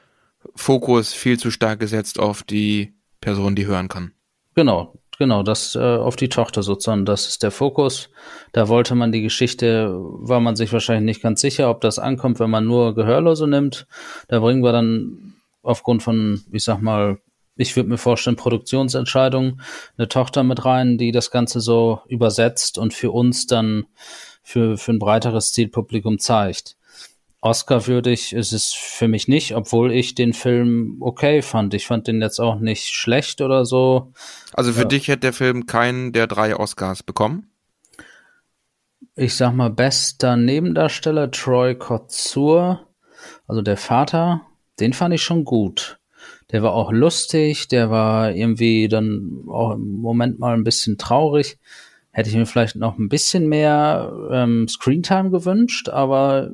Fokus 0.55 1.13
viel 1.13 1.39
zu 1.39 1.51
stark 1.51 1.81
gesetzt 1.81 2.19
auf 2.19 2.43
die 2.43 2.95
Person, 3.21 3.55
die 3.55 3.67
hören 3.67 3.89
kann. 3.89 4.13
Genau, 4.55 4.95
genau, 5.19 5.43
das 5.43 5.77
äh, 5.77 5.79
auf 5.79 6.17
die 6.17 6.29
Tochter 6.29 6.63
sozusagen, 6.63 7.05
das 7.05 7.29
ist 7.29 7.43
der 7.43 7.53
Fokus. 7.53 8.11
Da 8.53 8.69
wollte 8.69 8.95
man 8.95 9.13
die 9.13 9.23
Geschichte, 9.23 9.91
war 9.93 10.41
man 10.41 10.57
sich 10.57 10.73
wahrscheinlich 10.73 11.05
nicht 11.05 11.23
ganz 11.23 11.41
sicher, 11.41 11.71
ob 11.71 11.81
das 11.81 11.99
ankommt, 11.99 12.41
wenn 12.41 12.51
man 12.51 12.67
nur 12.67 12.95
Gehörlose 12.95 13.47
nimmt. 13.47 13.87
Da 14.29 14.41
bringen 14.41 14.63
wir 14.63 14.73
dann 14.73 15.35
aufgrund 15.63 16.03
von, 16.03 16.43
ich 16.51 16.65
sag 16.65 16.83
mal, 16.83 17.19
ich 17.63 17.77
würde 17.77 17.89
mir 17.89 17.99
vorstellen, 17.99 18.37
Produktionsentscheidungen, 18.37 19.61
eine 19.97 20.09
Tochter 20.09 20.43
mit 20.43 20.65
rein, 20.65 20.99
die 20.99 21.13
das 21.13 21.31
Ganze 21.31 21.61
so 21.61 22.01
übersetzt 22.09 22.79
und 22.79 22.93
für 22.93 23.11
uns 23.11 23.47
dann 23.47 23.87
für, 24.43 24.77
für 24.77 24.93
ein 24.93 24.99
breiteres 24.99 25.53
Zielpublikum 25.53 26.19
zeigt. 26.19 26.77
Oscar-würdig 27.41 28.33
ist 28.35 28.53
es 28.53 28.73
für 28.73 29.09
mich 29.09 29.27
nicht, 29.27 29.57
obwohl 29.57 29.93
ich 29.93 30.15
den 30.15 30.33
Film 30.33 30.99
okay 31.01 31.43
fand. 31.43 31.75
Ich 31.75 31.89
fand 31.89 32.07
den 32.07 32.23
jetzt 32.23 32.39
auch 32.39 32.61
nicht 32.61 32.95
schlecht 32.95 33.41
oder 33.41 33.65
so. 33.65 34.13
Also 34.53 34.73
für 34.73 34.83
ja. 34.83 34.89
dich 34.89 35.09
hätte 35.09 35.21
der 35.21 35.33
Film 35.33 35.67
keinen 35.67 36.13
der 36.13 36.29
drei 36.29 36.57
Oscars 36.57 37.03
bekommen? 37.03 37.51
Ich 39.17 39.35
sag 39.35 39.55
mal, 39.55 39.71
bester 39.71 40.37
Nebendarsteller 40.37 41.33
Troy 41.33 41.75
Kotsur, 41.75 42.87
also 43.49 43.61
der 43.61 43.77
Vater, 43.77 44.43
den 44.79 44.93
fand 44.93 45.13
ich 45.15 45.23
schon 45.23 45.45
gut. 45.45 45.99
Der 46.51 46.63
war 46.63 46.73
auch 46.73 46.93
lustig, 46.93 47.69
der 47.69 47.91
war 47.91 48.33
irgendwie 48.33 48.89
dann 48.89 49.45
auch 49.49 49.73
im 49.73 50.01
Moment 50.01 50.39
mal 50.39 50.55
ein 50.55 50.65
bisschen 50.65 50.99
traurig. 50.99 51.59
Hätte 52.11 52.29
ich 52.29 52.37
mir 52.37 52.47
vielleicht 52.47 52.77
noch 52.77 52.99
ein 52.99 53.09
bisschen 53.09 53.49
mehr 53.49 54.13
ähm, 54.31 54.69
Screentime 54.69 55.31
gewünscht, 55.31 55.89
aber 55.89 56.51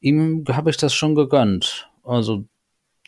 ihm 0.00 0.44
habe 0.48 0.70
ich 0.70 0.76
das 0.76 0.94
schon 0.94 1.14
gegönnt. 1.14 1.88
Also 2.04 2.44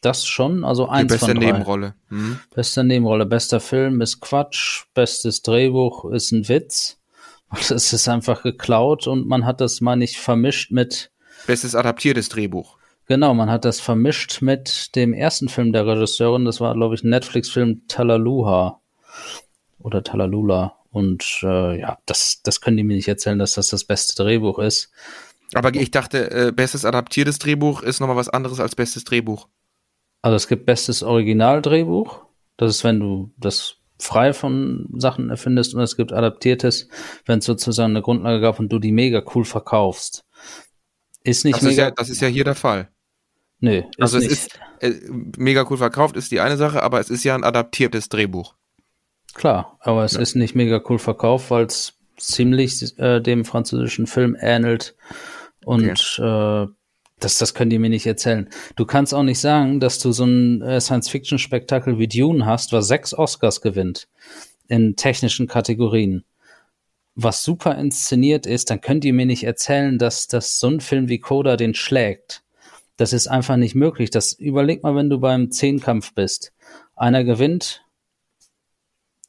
das 0.02 0.26
schon, 0.26 0.64
also 0.64 0.88
eins 0.88 1.12
Die 1.12 1.14
beste 1.14 1.26
von 1.26 1.36
drei. 1.36 1.46
Nebenrolle. 1.46 1.94
Mhm. 2.10 2.40
Beste 2.54 2.84
Nebenrolle, 2.84 3.24
bester 3.24 3.60
Film 3.60 4.00
ist 4.00 4.20
Quatsch, 4.20 4.84
bestes 4.94 5.42
Drehbuch 5.42 6.04
ist 6.10 6.32
ein 6.32 6.48
Witz. 6.48 6.98
Das 7.68 7.92
ist 7.92 8.08
einfach 8.08 8.42
geklaut 8.42 9.06
und 9.06 9.28
man 9.28 9.44
hat 9.44 9.60
das 9.60 9.82
mal 9.82 9.94
nicht 9.94 10.16
vermischt 10.16 10.70
mit. 10.70 11.10
Bestes 11.46 11.74
adaptiertes 11.74 12.30
Drehbuch. 12.30 12.78
Genau, 13.12 13.34
man 13.34 13.50
hat 13.50 13.66
das 13.66 13.78
vermischt 13.78 14.40
mit 14.40 14.96
dem 14.96 15.12
ersten 15.12 15.50
Film 15.50 15.74
der 15.74 15.86
Regisseurin. 15.86 16.46
Das 16.46 16.62
war, 16.62 16.72
glaube 16.72 16.94
ich, 16.94 17.04
ein 17.04 17.10
Netflix-Film 17.10 17.82
Talaluha 17.86 18.80
oder 19.80 20.02
Talalula. 20.02 20.78
Und 20.90 21.40
äh, 21.42 21.78
ja, 21.78 21.98
das, 22.06 22.40
das 22.42 22.62
können 22.62 22.78
die 22.78 22.84
mir 22.84 22.96
nicht 22.96 23.08
erzählen, 23.08 23.38
dass 23.38 23.52
das 23.52 23.68
das 23.68 23.84
beste 23.84 24.14
Drehbuch 24.22 24.58
ist. 24.58 24.92
Aber 25.52 25.74
ich 25.74 25.90
dachte, 25.90 26.30
äh, 26.30 26.52
bestes 26.52 26.86
adaptiertes 26.86 27.38
Drehbuch 27.38 27.82
ist 27.82 28.00
nochmal 28.00 28.16
was 28.16 28.30
anderes 28.30 28.60
als 28.60 28.74
bestes 28.74 29.04
Drehbuch. 29.04 29.46
Also 30.22 30.36
es 30.36 30.48
gibt 30.48 30.64
bestes 30.64 31.02
Originaldrehbuch. 31.02 32.24
Das 32.56 32.74
ist, 32.74 32.82
wenn 32.82 32.98
du 32.98 33.30
das 33.36 33.74
frei 33.98 34.32
von 34.32 34.88
Sachen 34.96 35.28
erfindest 35.28 35.74
und 35.74 35.82
es 35.82 35.98
gibt 35.98 36.14
adaptiertes, 36.14 36.88
wenn 37.26 37.40
es 37.40 37.44
sozusagen 37.44 37.92
eine 37.92 38.00
Grundlage 38.00 38.40
gab 38.40 38.58
und 38.58 38.70
du 38.72 38.78
die 38.78 38.90
mega 38.90 39.22
cool 39.34 39.44
verkaufst. 39.44 40.24
Ist 41.24 41.44
nicht 41.44 41.56
das 41.56 41.62
mega. 41.62 41.72
Ist 41.72 41.78
ja, 41.78 41.90
das 41.90 42.08
ist 42.08 42.22
ja 42.22 42.28
hier 42.28 42.44
der 42.44 42.54
Fall. 42.54 42.88
Nö, 43.62 43.82
also 43.98 44.18
es 44.18 44.24
nicht. 44.24 44.32
ist 44.32 44.58
äh, 44.80 44.92
mega 45.38 45.64
cool 45.70 45.76
verkauft, 45.78 46.16
ist 46.16 46.32
die 46.32 46.40
eine 46.40 46.56
Sache, 46.56 46.82
aber 46.82 47.00
es 47.00 47.08
ist 47.10 47.22
ja 47.24 47.34
ein 47.34 47.44
adaptiertes 47.44 48.08
Drehbuch. 48.08 48.54
Klar, 49.34 49.78
aber 49.80 50.04
es 50.04 50.12
Ja. 50.12 50.20
ist 50.20 50.34
nicht 50.34 50.54
mega 50.54 50.82
cool 50.88 50.98
verkauft, 50.98 51.50
weil 51.50 51.64
es 51.66 51.94
ziemlich 52.18 52.98
äh, 52.98 53.20
dem 53.20 53.44
französischen 53.44 54.06
Film 54.06 54.36
ähnelt. 54.38 54.94
Und 55.64 56.18
äh, 56.18 56.66
das, 57.20 57.38
das 57.38 57.54
können 57.54 57.70
die 57.70 57.78
mir 57.78 57.88
nicht 57.88 58.04
erzählen. 58.06 58.50
Du 58.74 58.84
kannst 58.84 59.14
auch 59.14 59.22
nicht 59.22 59.38
sagen, 59.38 59.78
dass 59.78 60.00
du 60.00 60.10
so 60.10 60.24
ein 60.24 60.60
äh, 60.60 60.80
Science-Fiction-Spektakel 60.80 61.98
wie 62.00 62.08
Dune 62.08 62.44
hast, 62.44 62.72
was 62.72 62.88
sechs 62.88 63.14
Oscars 63.14 63.60
gewinnt 63.60 64.08
in 64.66 64.96
technischen 64.96 65.46
Kategorien. 65.46 66.24
Was 67.14 67.44
super 67.44 67.76
inszeniert 67.78 68.46
ist, 68.46 68.70
dann 68.70 68.80
könnt 68.80 69.04
ihr 69.04 69.12
mir 69.12 69.26
nicht 69.26 69.44
erzählen, 69.44 69.98
dass, 69.98 70.26
dass 70.26 70.58
so 70.58 70.68
ein 70.68 70.80
Film 70.80 71.08
wie 71.08 71.20
Coda 71.20 71.56
den 71.56 71.74
schlägt. 71.74 72.42
Das 73.02 73.12
ist 73.12 73.26
einfach 73.26 73.56
nicht 73.56 73.74
möglich. 73.74 74.10
Das 74.10 74.32
überleg 74.32 74.84
mal, 74.84 74.94
wenn 74.94 75.10
du 75.10 75.18
beim 75.18 75.50
Zehnkampf 75.50 76.14
bist. 76.14 76.52
Einer 76.94 77.24
gewinnt, 77.24 77.84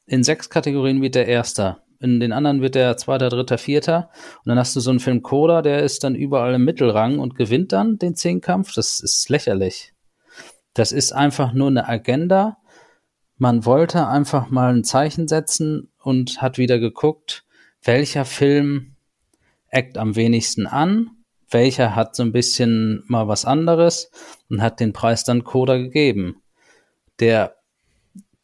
in 0.06 0.24
sechs 0.24 0.52
Kategorien 0.52 1.02
wird 1.02 1.16
der 1.16 1.26
Erster. 1.26 1.82
In 2.00 2.20
den 2.20 2.34
anderen 2.34 2.62
wird 2.62 2.76
der 2.76 2.98
Zweiter, 2.98 3.30
Dritter, 3.30 3.58
Vierter. 3.58 4.12
Und 4.46 4.50
dann 4.50 4.60
hast 4.60 4.76
du 4.76 4.80
so 4.80 4.92
einen 4.92 5.00
Film 5.00 5.24
Coda, 5.24 5.64
der 5.64 5.82
ist 5.82 6.04
dann 6.04 6.14
überall 6.14 6.54
im 6.54 6.66
Mittelrang 6.66 7.18
und 7.18 7.34
gewinnt 7.34 7.72
dann 7.72 7.98
den 7.98 8.14
Zehnkampf. 8.14 8.76
Das 8.76 9.00
ist 9.00 9.28
lächerlich. 9.30 9.96
Das 10.76 10.92
ist 10.92 11.12
einfach 11.12 11.52
nur 11.52 11.70
eine 11.70 11.90
Agenda. 11.90 12.58
Man 13.38 13.66
wollte 13.66 14.08
einfach 14.08 14.52
mal 14.52 14.72
ein 14.72 14.84
Zeichen 14.84 15.28
setzen 15.28 15.90
und 15.98 16.44
hat 16.44 16.60
wieder 16.60 16.78
geguckt, 16.78 17.44
welcher 17.82 18.26
Film 18.26 18.98
eckt 19.70 19.98
am 19.98 20.16
wenigsten 20.16 20.68
an, 20.68 21.23
welcher 21.54 21.96
hat 21.96 22.16
so 22.16 22.24
ein 22.24 22.32
bisschen 22.32 23.04
mal 23.08 23.28
was 23.28 23.46
anderes 23.46 24.12
und 24.50 24.62
hat 24.62 24.80
den 24.80 24.94
Preis 24.94 25.24
dann 25.24 25.44
Coda 25.44 25.78
gegeben. 25.78 26.42
Der 27.20 27.56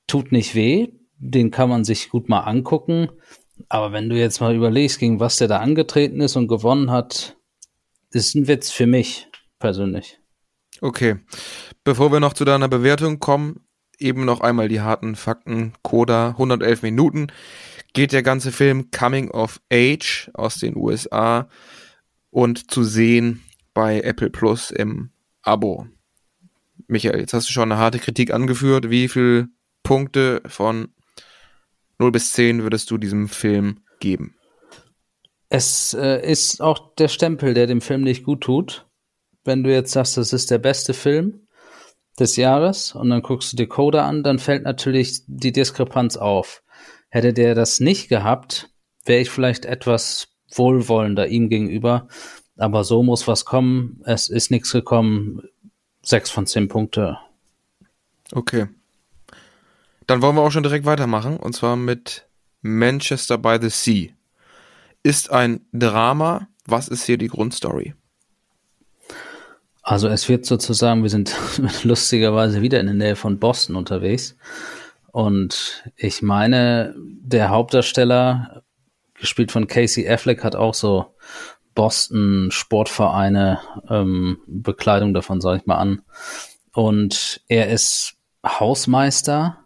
tut 0.08 0.32
nicht 0.32 0.56
weh, 0.56 0.90
den 1.18 1.52
kann 1.52 1.70
man 1.70 1.84
sich 1.84 2.10
gut 2.10 2.30
mal 2.30 2.42
angucken. 2.42 3.10
Aber 3.68 3.92
wenn 3.92 4.10
du 4.10 4.18
jetzt 4.18 4.40
mal 4.40 4.56
überlegst, 4.56 5.00
gegen 5.00 5.20
was 5.20 5.38
der 5.38 5.48
da 5.48 5.58
angetreten 5.58 6.22
ist 6.22 6.36
und 6.36 6.48
gewonnen 6.48 6.92
hat, 6.92 7.38
ist 8.12 8.36
ein 8.36 8.48
Witz 8.48 8.72
für 8.72 8.88
mich 8.88 9.28
persönlich. 9.60 10.20
Okay. 10.82 11.18
Bevor 11.84 12.12
wir 12.12 12.20
noch 12.20 12.34
zu 12.34 12.46
deiner 12.46 12.70
Bewertung 12.70 13.20
kommen, 13.20 13.66
eben 13.98 14.26
noch 14.26 14.42
einmal 14.42 14.70
die 14.70 14.82
harten 14.82 15.16
Fakten. 15.16 15.74
Coda, 15.84 16.30
111 16.30 16.84
Minuten. 16.84 17.28
Geht 17.94 18.14
der 18.14 18.24
ganze 18.24 18.52
Film 18.52 18.92
Coming 18.92 19.32
of 19.32 19.60
Age 19.72 20.30
aus 20.34 20.56
den 20.56 20.78
USA 20.78 21.50
und 22.32 22.72
zu 22.72 22.84
sehen 22.84 23.42
bei 23.74 24.02
Apple 24.02 24.30
Plus 24.30 24.72
im 24.72 25.12
Abo. 25.42 25.88
Michael, 26.88 27.20
jetzt 27.20 27.34
hast 27.34 27.48
du 27.48 27.54
schon 27.54 27.72
eine 27.72 27.80
harte 27.80 28.00
Kritik 28.00 28.34
angeführt. 28.34 28.90
Wie 28.90 29.08
viele 29.08 29.50
Punkte 29.84 30.42
von 30.46 30.90
0 32.00 32.12
bis 32.12 32.34
10 32.34 32.64
würdest 32.64 32.90
du 32.92 32.98
diesem 32.98 33.28
Film 33.28 33.82
geben? 34.00 34.36
Es 35.50 35.94
äh, 35.94 36.22
ist 36.22 36.62
auch 36.62 36.96
der 36.96 37.08
Stempel, 37.08 37.54
der 37.54 37.68
dem 37.68 37.82
Film 37.82 38.02
nicht 38.02 38.24
gut 38.24 38.42
tut. 38.42 38.88
Wenn 39.44 39.64
du 39.64 39.72
jetzt 39.72 39.92
sagst, 39.92 40.18
das 40.18 40.32
ist 40.32 40.52
der 40.52 40.60
beste 40.60 40.94
Film 40.94 41.48
des 42.20 42.36
Jahres 42.36 42.94
und 42.94 43.10
dann 43.10 43.22
guckst 43.22 43.58
du 43.58 43.68
Coda 43.68 44.08
an, 44.08 44.24
dann 44.24 44.40
fällt 44.40 44.64
natürlich 44.64 45.24
die 45.28 45.52
Diskrepanz 45.52 46.18
auf. 46.18 46.64
Hätte 47.10 47.34
der 47.34 47.56
das 47.56 47.80
nicht 47.80 48.10
gehabt, 48.10 48.70
wäre 49.06 49.22
ich 49.22 49.30
vielleicht 49.30 49.66
etwas 49.66 50.28
wohlwollender 50.52 51.28
ihm 51.28 51.50
gegenüber. 51.50 52.08
Aber 52.58 52.84
so 52.84 53.04
muss 53.04 53.28
was 53.28 53.46
kommen. 53.46 54.02
Es 54.06 54.28
ist 54.28 54.52
nichts 54.52 54.72
gekommen. 54.72 55.42
Sechs 56.02 56.30
von 56.30 56.46
zehn 56.46 56.68
Punkte. 56.68 57.18
Okay. 58.32 58.68
Dann 60.08 60.22
wollen 60.22 60.36
wir 60.36 60.42
auch 60.42 60.52
schon 60.52 60.64
direkt 60.64 60.86
weitermachen 60.86 61.38
und 61.38 61.56
zwar 61.56 61.76
mit 61.76 62.28
Manchester 62.62 63.38
by 63.38 63.58
the 63.62 63.70
Sea. 63.70 64.10
Ist 65.04 65.32
ein 65.32 65.62
Drama. 65.72 66.48
Was 66.66 66.88
ist 66.88 67.06
hier 67.06 67.18
die 67.18 67.28
Grundstory? 67.28 67.94
Also 69.82 70.08
es 70.08 70.30
wird 70.30 70.46
sozusagen, 70.46 71.02
wir 71.02 71.10
sind 71.10 71.36
lustigerweise 71.84 72.62
wieder 72.62 72.80
in 72.80 72.88
der 72.88 72.96
Nähe 72.96 73.16
von 73.16 73.40
Boston 73.40 73.76
unterwegs. 73.76 74.36
Und 75.12 75.84
ich 75.96 76.22
meine, 76.22 76.94
der 76.98 77.50
Hauptdarsteller, 77.50 78.64
gespielt 79.20 79.52
von 79.52 79.68
Casey 79.68 80.08
Affleck, 80.08 80.44
hat 80.44 80.56
auch 80.56 80.74
so 80.74 81.16
Boston 81.76 82.50
Sportvereine, 82.52 83.60
ähm, 83.90 84.40
Bekleidung 84.48 85.14
davon, 85.14 85.42
sage 85.42 85.60
ich 85.60 85.66
mal 85.66 85.78
an. 85.78 86.02
Und 86.74 87.42
er 87.48 87.70
ist 87.70 88.16
Hausmeister 88.46 89.66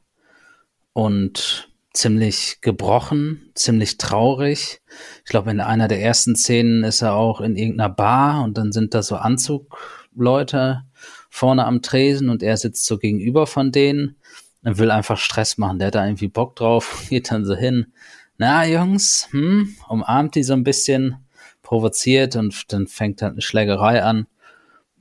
und 0.93 1.69
ziemlich 1.93 2.59
gebrochen, 2.61 3.51
ziemlich 3.55 3.97
traurig. 3.97 4.81
Ich 5.23 5.29
glaube, 5.29 5.51
in 5.51 5.59
einer 5.59 5.87
der 5.87 6.01
ersten 6.01 6.35
Szenen 6.35 6.83
ist 6.83 7.01
er 7.01 7.13
auch 7.13 7.39
in 7.39 7.55
irgendeiner 7.55 7.89
Bar 7.89 8.43
und 8.43 8.57
dann 8.57 8.71
sind 8.71 8.93
da 8.93 9.03
so 9.03 9.15
Anzugleute 9.15 10.83
vorne 11.29 11.65
am 11.65 11.81
Tresen 11.81 12.29
und 12.29 12.43
er 12.43 12.57
sitzt 12.57 12.85
so 12.85 12.97
gegenüber 12.97 13.47
von 13.47 13.71
denen 13.71 14.17
und 14.63 14.77
will 14.77 14.91
einfach 14.91 15.17
Stress 15.17 15.57
machen. 15.57 15.79
Der 15.79 15.87
hat 15.87 15.95
da 15.95 16.05
irgendwie 16.05 16.27
Bock 16.27 16.55
drauf, 16.55 17.05
geht 17.09 17.31
dann 17.31 17.45
so 17.45 17.55
hin. 17.55 17.93
Na, 18.37 18.65
Jungs, 18.65 19.27
hm, 19.31 19.75
umarmt 19.87 20.35
die 20.35 20.43
so 20.43 20.53
ein 20.53 20.63
bisschen, 20.63 21.23
provoziert 21.63 22.35
und 22.35 22.71
dann 22.71 22.85
fängt 22.85 23.21
halt 23.21 23.31
eine 23.31 23.41
Schlägerei 23.41 24.03
an. 24.03 24.27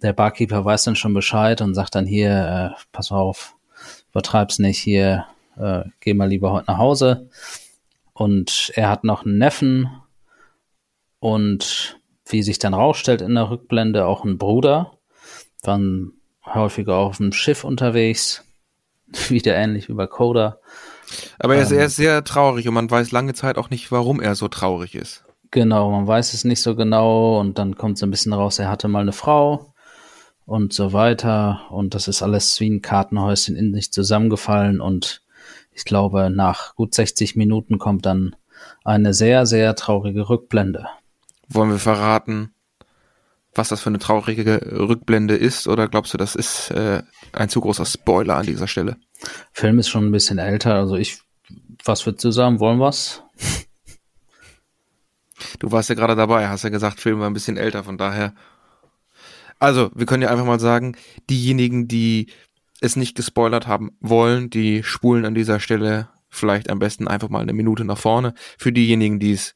Der 0.01 0.13
Barkeeper 0.15 0.65
weiß 0.65 0.85
dann 0.85 0.97
schon 0.97 1.13
Bescheid 1.13 1.61
und 1.61 1.75
sagt 1.75 1.95
dann 1.95 2.07
hier, 2.07 2.75
äh, 2.75 2.83
pass 2.93 3.13
auf, 3.13 3.57
übertreib's 4.11 4.59
nicht 4.59 4.79
hier, 4.79 5.27
äh, 5.57 5.83
geh 6.01 6.15
mal 6.15 6.29
lieber 6.29 6.53
heute 6.53 6.71
nach 6.71 6.79
Hause. 6.79 7.29
Und 8.15 8.73
er 8.75 8.89
hat 8.89 9.05
noch 9.05 9.27
einen 9.27 9.39
Neffen 9.39 9.91
und 11.19 12.01
wie 12.27 12.43
sich 12.43 12.59
dann 12.59 12.75
rausstellt 12.75 13.21
in 13.21 13.35
der 13.35 13.51
Rückblende 13.51 14.07
auch 14.07 14.25
einen 14.25 14.39
Bruder. 14.39 14.99
Waren 15.63 16.15
häufiger 16.45 16.97
auf 16.97 17.19
dem 17.19 17.33
Schiff 17.33 17.65
unterwegs, 17.65 18.45
wieder 19.29 19.55
ähnlich 19.55 19.89
wie 19.89 19.95
bei 19.95 20.07
Coda. 20.07 20.59
Aber 21.39 21.57
er 21.57 21.63
ist, 21.63 21.73
ähm, 21.73 21.79
er 21.79 21.87
ist 21.87 21.97
sehr 21.97 22.25
traurig 22.25 22.69
und 22.69 22.75
man 22.75 22.91
weiß 22.91 23.13
lange 23.13 23.35
Zeit 23.35 23.59
auch 23.59 23.71
nicht, 23.71 23.93
warum 23.93 24.21
er 24.21 24.35
so 24.35 24.49
traurig 24.49 24.95
ist. 24.95 25.25
Genau, 25.51 25.91
man 25.91 26.07
weiß 26.07 26.33
es 26.33 26.45
nicht 26.45 26.63
so 26.63 26.75
genau 26.75 27.39
und 27.39 27.59
dann 27.59 27.77
kommt 27.77 27.99
so 27.99 28.07
ein 28.07 28.11
bisschen 28.11 28.33
raus, 28.33 28.59
er 28.59 28.71
hatte 28.71 28.89
mal 28.89 29.01
eine 29.01 29.13
Frau 29.13 29.75
und 30.47 30.73
so 30.73 30.93
weiter 30.93 31.67
und 31.71 31.95
das 31.95 32.09
ist 32.09 32.23
alles 32.23 32.59
wie 32.61 32.71
ein 32.71 32.83
Kartenhäuschen 32.83 33.57
in 33.57 33.75
sich 33.75 33.93
zusammengefallen 33.93 34.81
und 34.81 35.23
ich 35.73 35.85
glaube, 35.85 36.31
nach 36.31 36.75
gut 36.75 36.95
60 36.95 37.37
Minuten 37.37 37.79
kommt 37.79 38.07
dann 38.07 38.37
eine 38.85 39.15
sehr, 39.15 39.47
sehr 39.47 39.75
traurige 39.75 40.29
Rückblende. 40.29 40.87
Wollen 41.49 41.71
wir 41.71 41.79
verraten, 41.79 42.55
was 43.55 43.69
das 43.69 43.81
für 43.81 43.91
eine 43.91 43.99
traurige 43.99 44.61
Rückblende 44.89 45.37
ist 45.37 45.69
oder 45.69 45.89
glaubst 45.89 46.15
du, 46.15 46.19
das 46.19 46.35
ist 46.35 46.71
äh, 46.71 47.03
ein 47.33 47.49
zu 47.49 47.61
großer 47.61 47.85
Spoiler 47.85 48.37
an 48.37 48.47
dieser 48.47 48.69
Stelle? 48.69 48.97
Film 49.53 49.79
ist 49.79 49.89
schon 49.89 50.07
ein 50.07 50.13
bisschen 50.13 50.39
älter, 50.39 50.75
also 50.75 50.97
ich, 50.97 51.21
was 51.85 52.05
würdest 52.07 52.25
du 52.25 52.31
sagen, 52.31 52.61
wollen 52.61 52.79
wir's? 52.79 53.23
Du 55.59 55.71
warst 55.73 55.89
ja 55.89 55.95
gerade 55.95 56.17
dabei, 56.17 56.49
hast 56.49 56.65
ja 56.65 56.71
gesagt, 56.71 57.01
Film 57.01 57.21
war 57.21 57.29
ein 57.29 57.35
bisschen 57.35 57.57
älter, 57.57 57.85
von 57.85 57.99
daher. 57.99 58.35
Also, 59.59 59.91
wir 59.95 60.07
können 60.07 60.23
ja 60.23 60.31
einfach 60.31 60.45
mal 60.45 60.61
sagen, 60.61 60.97
diejenigen, 61.31 61.89
die 61.89 62.33
es 62.81 62.97
nicht 62.97 63.17
gespoilert 63.17 63.67
haben 63.67 63.97
wollen, 64.01 64.51
die 64.51 64.83
spulen 64.83 65.25
an 65.25 65.35
dieser 65.35 65.61
Stelle 65.61 66.09
vielleicht 66.29 66.71
am 66.71 66.79
besten 66.79 67.07
einfach 67.07 67.29
mal 67.29 67.43
eine 67.43 67.53
Minute 67.53 67.85
nach 67.85 67.99
vorne. 67.99 68.35
Für 68.59 68.73
diejenigen, 68.73 69.21
die 69.21 69.33
es 69.33 69.55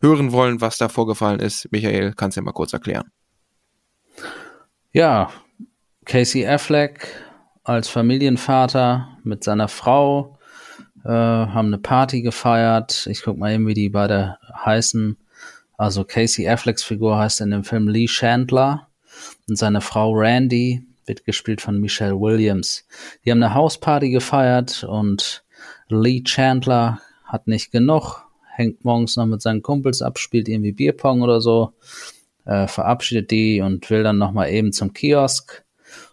hören 0.00 0.32
wollen, 0.32 0.60
was 0.60 0.78
da 0.78 0.88
vorgefallen 0.88 1.40
ist, 1.40 1.70
Michael, 1.70 2.14
kannst 2.14 2.36
du 2.36 2.40
ja 2.40 2.44
mal 2.44 2.52
kurz 2.52 2.72
erklären. 2.72 3.10
Ja, 4.92 5.30
Casey 6.04 6.46
Affleck 6.46 7.08
als 7.64 7.88
Familienvater 7.88 9.18
mit 9.22 9.44
seiner 9.44 9.68
Frau 9.68 10.38
äh, 11.04 11.08
haben 11.08 11.68
eine 11.68 11.78
Party 11.78 12.22
gefeiert. 12.22 13.06
Ich 13.06 13.22
guck 13.22 13.38
mal 13.38 13.52
eben, 13.52 13.66
wie 13.66 13.74
die 13.74 13.88
beide 13.88 14.38
heißen. 14.64 15.16
Also 15.76 16.04
Casey 16.04 16.48
Afflecks 16.48 16.82
Figur 16.82 17.18
heißt 17.18 17.40
in 17.40 17.50
dem 17.50 17.64
Film 17.64 17.88
Lee 17.88 18.06
Chandler 18.06 18.88
und 19.48 19.56
seine 19.56 19.80
Frau 19.80 20.12
Randy 20.12 20.86
wird 21.06 21.24
gespielt 21.24 21.60
von 21.60 21.80
Michelle 21.80 22.18
Williams. 22.20 22.86
Die 23.24 23.30
haben 23.30 23.42
eine 23.42 23.54
Hausparty 23.54 24.10
gefeiert 24.10 24.84
und 24.84 25.44
Lee 25.88 26.22
Chandler 26.22 27.00
hat 27.24 27.48
nicht 27.48 27.72
genug, 27.72 28.24
hängt 28.54 28.84
morgens 28.84 29.16
noch 29.16 29.26
mit 29.26 29.42
seinen 29.42 29.62
Kumpels 29.62 30.02
ab, 30.02 30.18
spielt 30.18 30.48
irgendwie 30.48 30.72
Bierpong 30.72 31.22
oder 31.22 31.40
so, 31.40 31.72
äh, 32.44 32.66
verabschiedet 32.68 33.30
die 33.30 33.60
und 33.60 33.88
will 33.90 34.02
dann 34.02 34.18
nochmal 34.18 34.50
eben 34.50 34.72
zum 34.72 34.92
Kiosk 34.92 35.61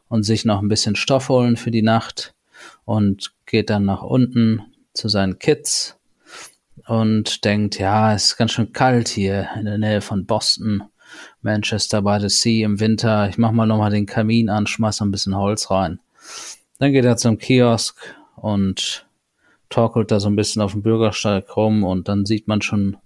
und 0.09 0.23
sich 0.23 0.43
noch 0.43 0.61
ein 0.61 0.67
bisschen 0.67 0.95
Stoff 0.95 1.29
holen 1.29 1.55
für 1.55 1.71
die 1.71 1.81
Nacht 1.81 2.33
und 2.85 3.31
geht 3.45 3.69
dann 3.69 3.85
nach 3.85 4.01
unten 4.01 4.63
zu 4.93 5.07
seinen 5.07 5.39
Kids 5.39 5.97
und 6.87 7.45
denkt, 7.45 7.79
ja, 7.79 8.13
es 8.13 8.25
ist 8.25 8.37
ganz 8.37 8.51
schön 8.51 8.73
kalt 8.73 9.07
hier 9.07 9.49
in 9.57 9.65
der 9.65 9.77
Nähe 9.77 10.01
von 10.01 10.25
Boston, 10.25 10.83
Manchester 11.41 12.01
by 12.01 12.17
the 12.19 12.29
Sea 12.29 12.65
im 12.65 12.79
Winter. 12.79 13.29
Ich 13.29 13.37
mach 13.37 13.51
mal 13.51 13.65
nochmal 13.65 13.91
den 13.91 14.05
Kamin 14.05 14.49
an, 14.49 14.67
schmeiß 14.67 15.01
ein 15.01 15.11
bisschen 15.11 15.37
Holz 15.37 15.71
rein. 15.71 15.99
Dann 16.79 16.91
geht 16.91 17.05
er 17.05 17.17
zum 17.17 17.37
Kiosk 17.37 18.15
und 18.35 19.05
torkelt 19.69 20.11
da 20.11 20.19
so 20.19 20.29
ein 20.29 20.35
bisschen 20.35 20.61
auf 20.61 20.71
dem 20.71 20.81
Bürgersteig 20.81 21.55
rum 21.55 21.83
und 21.83 22.07
dann 22.07 22.25
sieht 22.25 22.47
man 22.47 22.61
schon, 22.61 22.97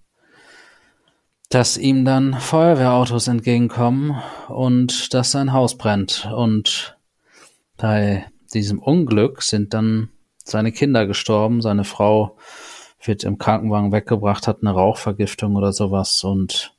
dass 1.50 1.78
ihm 1.78 2.06
dann 2.06 2.34
Feuerwehrautos 2.34 3.28
entgegenkommen 3.28 4.22
und 4.48 5.14
dass 5.14 5.32
sein 5.32 5.54
Haus 5.54 5.78
brennt. 5.78 6.30
Und 6.34 6.93
bei 7.78 8.26
diesem 8.54 8.80
Unglück 8.80 9.42
sind 9.42 9.74
dann 9.74 10.10
seine 10.44 10.72
Kinder 10.72 11.08
gestorben, 11.08 11.62
seine 11.62 11.84
Frau 11.84 12.38
wird 13.04 13.24
im 13.24 13.38
Krankenwagen 13.38 13.92
weggebracht, 13.92 14.48
hat 14.48 14.60
eine 14.62 14.72
Rauchvergiftung 14.72 15.56
oder 15.56 15.74
sowas 15.74 16.24
und 16.24 16.74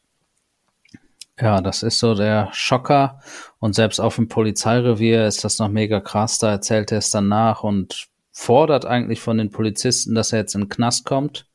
ja, 1.40 1.60
das 1.60 1.82
ist 1.82 1.98
so 1.98 2.14
der 2.14 2.48
Schocker 2.52 3.20
und 3.58 3.74
selbst 3.74 4.00
auf 4.00 4.16
dem 4.16 4.28
Polizeirevier 4.28 5.26
ist 5.26 5.44
das 5.44 5.58
noch 5.58 5.68
mega 5.68 6.00
krass, 6.00 6.38
da 6.38 6.50
erzählt 6.50 6.92
er 6.92 6.98
es 6.98 7.10
dann 7.10 7.28
nach 7.28 7.64
und 7.64 8.08
fordert 8.34 8.84
eigentlich 8.84 9.20
von 9.20 9.38
den 9.38 9.50
Polizisten, 9.50 10.14
dass 10.14 10.32
er 10.32 10.40
jetzt 10.40 10.54
in 10.54 10.62
den 10.62 10.68
Knast 10.68 11.04
kommt. 11.04 11.46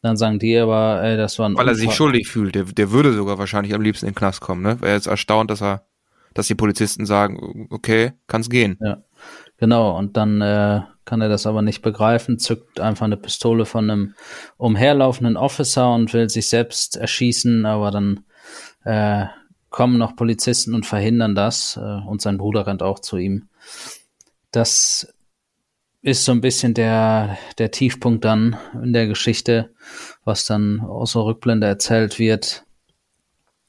Dann 0.00 0.16
sagen 0.16 0.38
die 0.38 0.56
aber, 0.58 1.02
ey, 1.02 1.16
das 1.16 1.38
war 1.38 1.48
ein 1.48 1.56
Weil 1.56 1.68
Unfall. 1.68 1.68
er 1.68 1.74
sich 1.76 1.94
schuldig 1.94 2.28
fühlt, 2.28 2.54
der, 2.54 2.64
der 2.64 2.90
würde 2.90 3.12
sogar 3.12 3.38
wahrscheinlich 3.38 3.74
am 3.74 3.80
liebsten 3.80 4.06
in 4.06 4.12
den 4.12 4.18
Knast 4.18 4.40
kommen, 4.40 4.62
ne? 4.62 4.78
Er 4.82 4.96
ist 4.96 5.06
erstaunt, 5.06 5.50
dass 5.50 5.62
er, 5.62 5.86
dass 6.34 6.48
die 6.48 6.54
Polizisten 6.54 7.06
sagen, 7.06 7.68
okay, 7.70 8.12
kann's 8.26 8.50
gehen. 8.50 8.76
Ja, 8.80 9.02
genau, 9.56 9.96
und 9.96 10.16
dann 10.16 10.40
äh, 10.40 10.82
kann 11.04 11.20
er 11.20 11.28
das 11.28 11.46
aber 11.46 11.62
nicht 11.62 11.82
begreifen, 11.82 12.38
zückt 12.38 12.80
einfach 12.80 13.04
eine 13.04 13.16
Pistole 13.16 13.66
von 13.66 13.90
einem 13.90 14.14
umherlaufenden 14.56 15.36
Officer 15.36 15.94
und 15.94 16.12
will 16.12 16.28
sich 16.28 16.48
selbst 16.48 16.96
erschießen, 16.96 17.66
aber 17.66 17.90
dann 17.90 18.24
äh, 18.84 19.26
kommen 19.70 19.98
noch 19.98 20.16
Polizisten 20.16 20.74
und 20.74 20.86
verhindern 20.86 21.34
das 21.34 21.76
äh, 21.76 21.80
und 21.80 22.22
sein 22.22 22.38
Bruder 22.38 22.66
rennt 22.66 22.82
auch 22.82 23.00
zu 23.00 23.16
ihm. 23.16 23.48
Das 24.50 25.12
ist 26.00 26.24
so 26.24 26.32
ein 26.32 26.42
bisschen 26.42 26.74
der, 26.74 27.38
der 27.58 27.70
Tiefpunkt 27.70 28.24
dann 28.24 28.56
in 28.82 28.92
der 28.92 29.06
Geschichte, 29.06 29.70
was 30.22 30.44
dann 30.44 30.80
aus 30.80 31.14
der 31.14 31.24
Rückblende 31.24 31.66
erzählt 31.66 32.18
wird. 32.18 32.64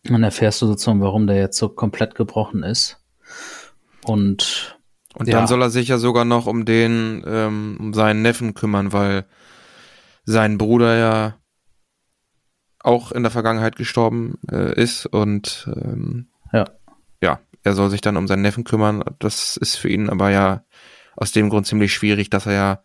Und 0.09 0.23
erfährst 0.23 0.61
du 0.61 0.67
sozusagen, 0.67 1.01
warum 1.01 1.27
der 1.27 1.37
jetzt 1.37 1.57
so 1.57 1.69
komplett 1.69 2.15
gebrochen 2.15 2.63
ist. 2.63 3.01
Und 4.03 4.75
und 5.15 5.29
ja. 5.29 5.37
dann 5.37 5.47
soll 5.47 5.61
er 5.61 5.69
sich 5.69 5.87
ja 5.87 5.97
sogar 5.97 6.25
noch 6.25 6.45
um 6.45 6.65
den, 6.65 7.23
ähm, 7.25 7.77
um 7.79 7.93
seinen 7.93 8.21
Neffen 8.21 8.53
kümmern, 8.53 8.91
weil 8.91 9.25
sein 10.25 10.57
Bruder 10.57 10.97
ja 10.97 11.35
auch 12.79 13.11
in 13.11 13.23
der 13.23 13.31
Vergangenheit 13.31 13.77
gestorben 13.77 14.37
äh, 14.51 14.79
ist 14.79 15.05
und 15.05 15.69
ähm, 15.73 16.27
ja. 16.51 16.65
ja, 17.21 17.39
er 17.63 17.73
soll 17.73 17.89
sich 17.89 18.01
dann 18.01 18.17
um 18.17 18.27
seinen 18.27 18.41
Neffen 18.41 18.63
kümmern. 18.63 19.03
Das 19.19 19.57
ist 19.57 19.75
für 19.77 19.89
ihn 19.89 20.09
aber 20.09 20.29
ja 20.29 20.63
aus 21.15 21.31
dem 21.31 21.49
Grund 21.49 21.65
ziemlich 21.65 21.93
schwierig, 21.93 22.29
dass 22.29 22.45
er 22.45 22.53
ja 22.53 22.83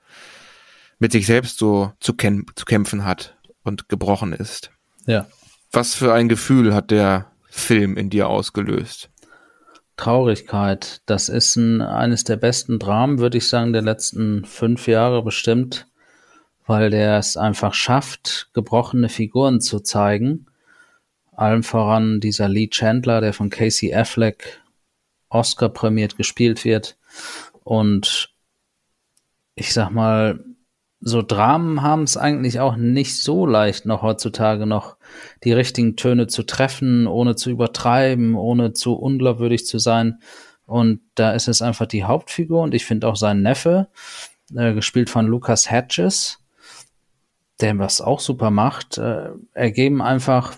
mit 1.00 1.12
sich 1.12 1.26
selbst 1.26 1.58
so 1.58 1.92
zu, 1.98 2.14
zu 2.14 2.64
kämpfen 2.64 3.04
hat 3.04 3.36
und 3.64 3.88
gebrochen 3.88 4.32
ist. 4.32 4.70
Ja. 5.06 5.26
Was 5.72 5.94
für 5.94 6.12
ein 6.12 6.28
Gefühl 6.28 6.74
hat 6.74 6.90
der 6.90 7.30
Film 7.48 7.96
in 7.96 8.10
dir 8.10 8.28
ausgelöst? 8.28 9.08
Traurigkeit. 9.96 11.00
Das 11.06 11.28
ist 11.28 11.54
ein, 11.56 11.80
eines 11.80 12.24
der 12.24 12.36
besten 12.36 12.80
Dramen, 12.80 13.18
würde 13.20 13.38
ich 13.38 13.46
sagen, 13.46 13.72
der 13.72 13.82
letzten 13.82 14.44
fünf 14.44 14.88
Jahre 14.88 15.22
bestimmt, 15.22 15.86
weil 16.66 16.90
der 16.90 17.18
es 17.18 17.36
einfach 17.36 17.74
schafft, 17.74 18.50
gebrochene 18.52 19.08
Figuren 19.08 19.60
zu 19.60 19.78
zeigen. 19.80 20.46
Allem 21.36 21.62
voran 21.62 22.18
dieser 22.18 22.48
Lee 22.48 22.68
Chandler, 22.68 23.20
der 23.20 23.32
von 23.32 23.48
Casey 23.48 23.94
Affleck 23.94 24.60
Oscar 25.28 25.68
prämiert 25.68 26.16
gespielt 26.16 26.64
wird. 26.64 26.96
Und 27.62 28.34
ich 29.54 29.72
sag 29.72 29.90
mal, 29.90 30.44
so 31.00 31.22
Dramen 31.22 31.82
haben 31.82 32.02
es 32.02 32.16
eigentlich 32.16 32.58
auch 32.58 32.76
nicht 32.76 33.22
so 33.22 33.46
leicht, 33.46 33.86
noch 33.86 34.02
heutzutage 34.02 34.66
noch 34.66 34.96
die 35.44 35.52
richtigen 35.52 35.96
Töne 35.96 36.26
zu 36.26 36.42
treffen, 36.42 37.06
ohne 37.06 37.36
zu 37.36 37.50
übertreiben, 37.50 38.34
ohne 38.34 38.72
zu 38.72 38.94
unglaubwürdig 38.94 39.66
zu 39.66 39.78
sein. 39.78 40.20
Und 40.66 41.00
da 41.14 41.32
ist 41.32 41.48
es 41.48 41.62
einfach 41.62 41.86
die 41.86 42.04
Hauptfigur 42.04 42.62
und 42.62 42.74
ich 42.74 42.84
finde 42.84 43.08
auch 43.08 43.16
sein 43.16 43.42
Neffe, 43.42 43.88
äh, 44.54 44.74
gespielt 44.74 45.10
von 45.10 45.26
Lucas 45.26 45.70
Hedges, 45.70 46.38
der 47.60 47.78
was 47.78 48.00
auch 48.00 48.20
super 48.20 48.50
macht, 48.50 48.98
äh, 48.98 49.30
ergeben 49.52 50.00
einfach 50.00 50.56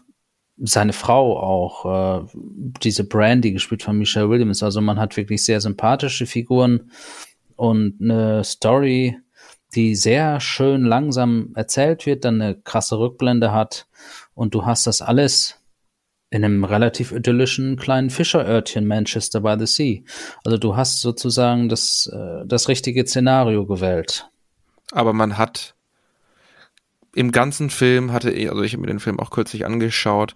seine 0.58 0.92
Frau 0.92 1.38
auch, 1.40 2.24
äh, 2.24 2.26
diese 2.82 3.04
Brandy, 3.04 3.52
gespielt 3.52 3.82
von 3.82 3.98
Michelle 3.98 4.28
Williams. 4.28 4.62
Also 4.62 4.80
man 4.80 4.98
hat 4.98 5.16
wirklich 5.16 5.44
sehr 5.44 5.60
sympathische 5.60 6.26
Figuren 6.26 6.90
und 7.56 7.96
eine 8.00 8.44
Story, 8.44 9.16
die 9.74 9.94
sehr 9.94 10.40
schön 10.40 10.84
langsam 10.84 11.52
erzählt 11.54 12.06
wird, 12.06 12.24
dann 12.24 12.40
eine 12.40 12.54
krasse 12.56 12.98
Rückblende 12.98 13.52
hat 13.52 13.86
und 14.34 14.54
du 14.54 14.66
hast 14.66 14.86
das 14.86 15.02
alles 15.02 15.58
in 16.30 16.44
einem 16.44 16.64
relativ 16.64 17.12
idyllischen 17.12 17.76
kleinen 17.76 18.08
Fischerörtchen 18.08 18.86
Manchester 18.86 19.40
by 19.40 19.56
the 19.58 19.66
Sea. 19.66 20.00
Also 20.44 20.56
du 20.56 20.76
hast 20.76 21.02
sozusagen 21.02 21.68
das, 21.68 22.10
äh, 22.12 22.46
das 22.46 22.68
richtige 22.68 23.06
Szenario 23.06 23.66
gewählt. 23.66 24.28
Aber 24.92 25.12
man 25.12 25.36
hat 25.36 25.74
im 27.14 27.32
ganzen 27.32 27.68
Film 27.68 28.12
hatte 28.12 28.30
ich, 28.30 28.50
also 28.50 28.62
ich 28.62 28.72
habe 28.72 28.80
mir 28.80 28.86
den 28.86 29.00
Film 29.00 29.20
auch 29.20 29.30
kürzlich 29.30 29.66
angeschaut, 29.66 30.34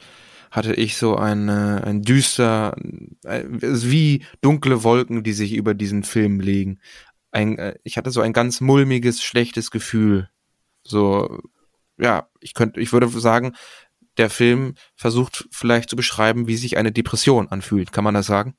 hatte 0.51 0.75
ich 0.75 0.96
so 0.96 1.16
ein, 1.16 1.49
ein 1.49 2.03
düster, 2.03 2.77
wie 3.22 4.25
dunkle 4.42 4.85
Wolken, 4.85 5.22
die 5.22 5.33
sich 5.33 5.55
über 5.55 5.75
diesen 5.75 6.03
Film 6.03 6.40
legen 6.40 6.79
ein, 7.37 7.59
äh, 7.59 7.75
ich 7.85 7.96
hatte 7.96 8.11
so 8.11 8.20
ein 8.20 8.33
ganz 8.33 8.61
mulmiges, 8.61 9.22
schlechtes 9.22 9.70
Gefühl. 9.70 10.29
So, 10.83 11.40
ja, 11.99 12.29
ich 12.40 12.55
könnte, 12.55 12.81
ich 12.81 12.92
würde 12.92 13.09
sagen, 13.09 13.55
der 14.16 14.31
Film 14.31 14.75
versucht 14.94 15.46
vielleicht 15.51 15.90
zu 15.90 15.96
beschreiben, 15.96 16.49
wie 16.49 16.57
sich 16.57 16.79
eine 16.79 16.92
Depression 16.92 17.49
anfühlt. 17.49 17.92
Kann 17.92 18.05
man 18.05 18.14
das 18.14 18.27
sagen? 18.27 18.57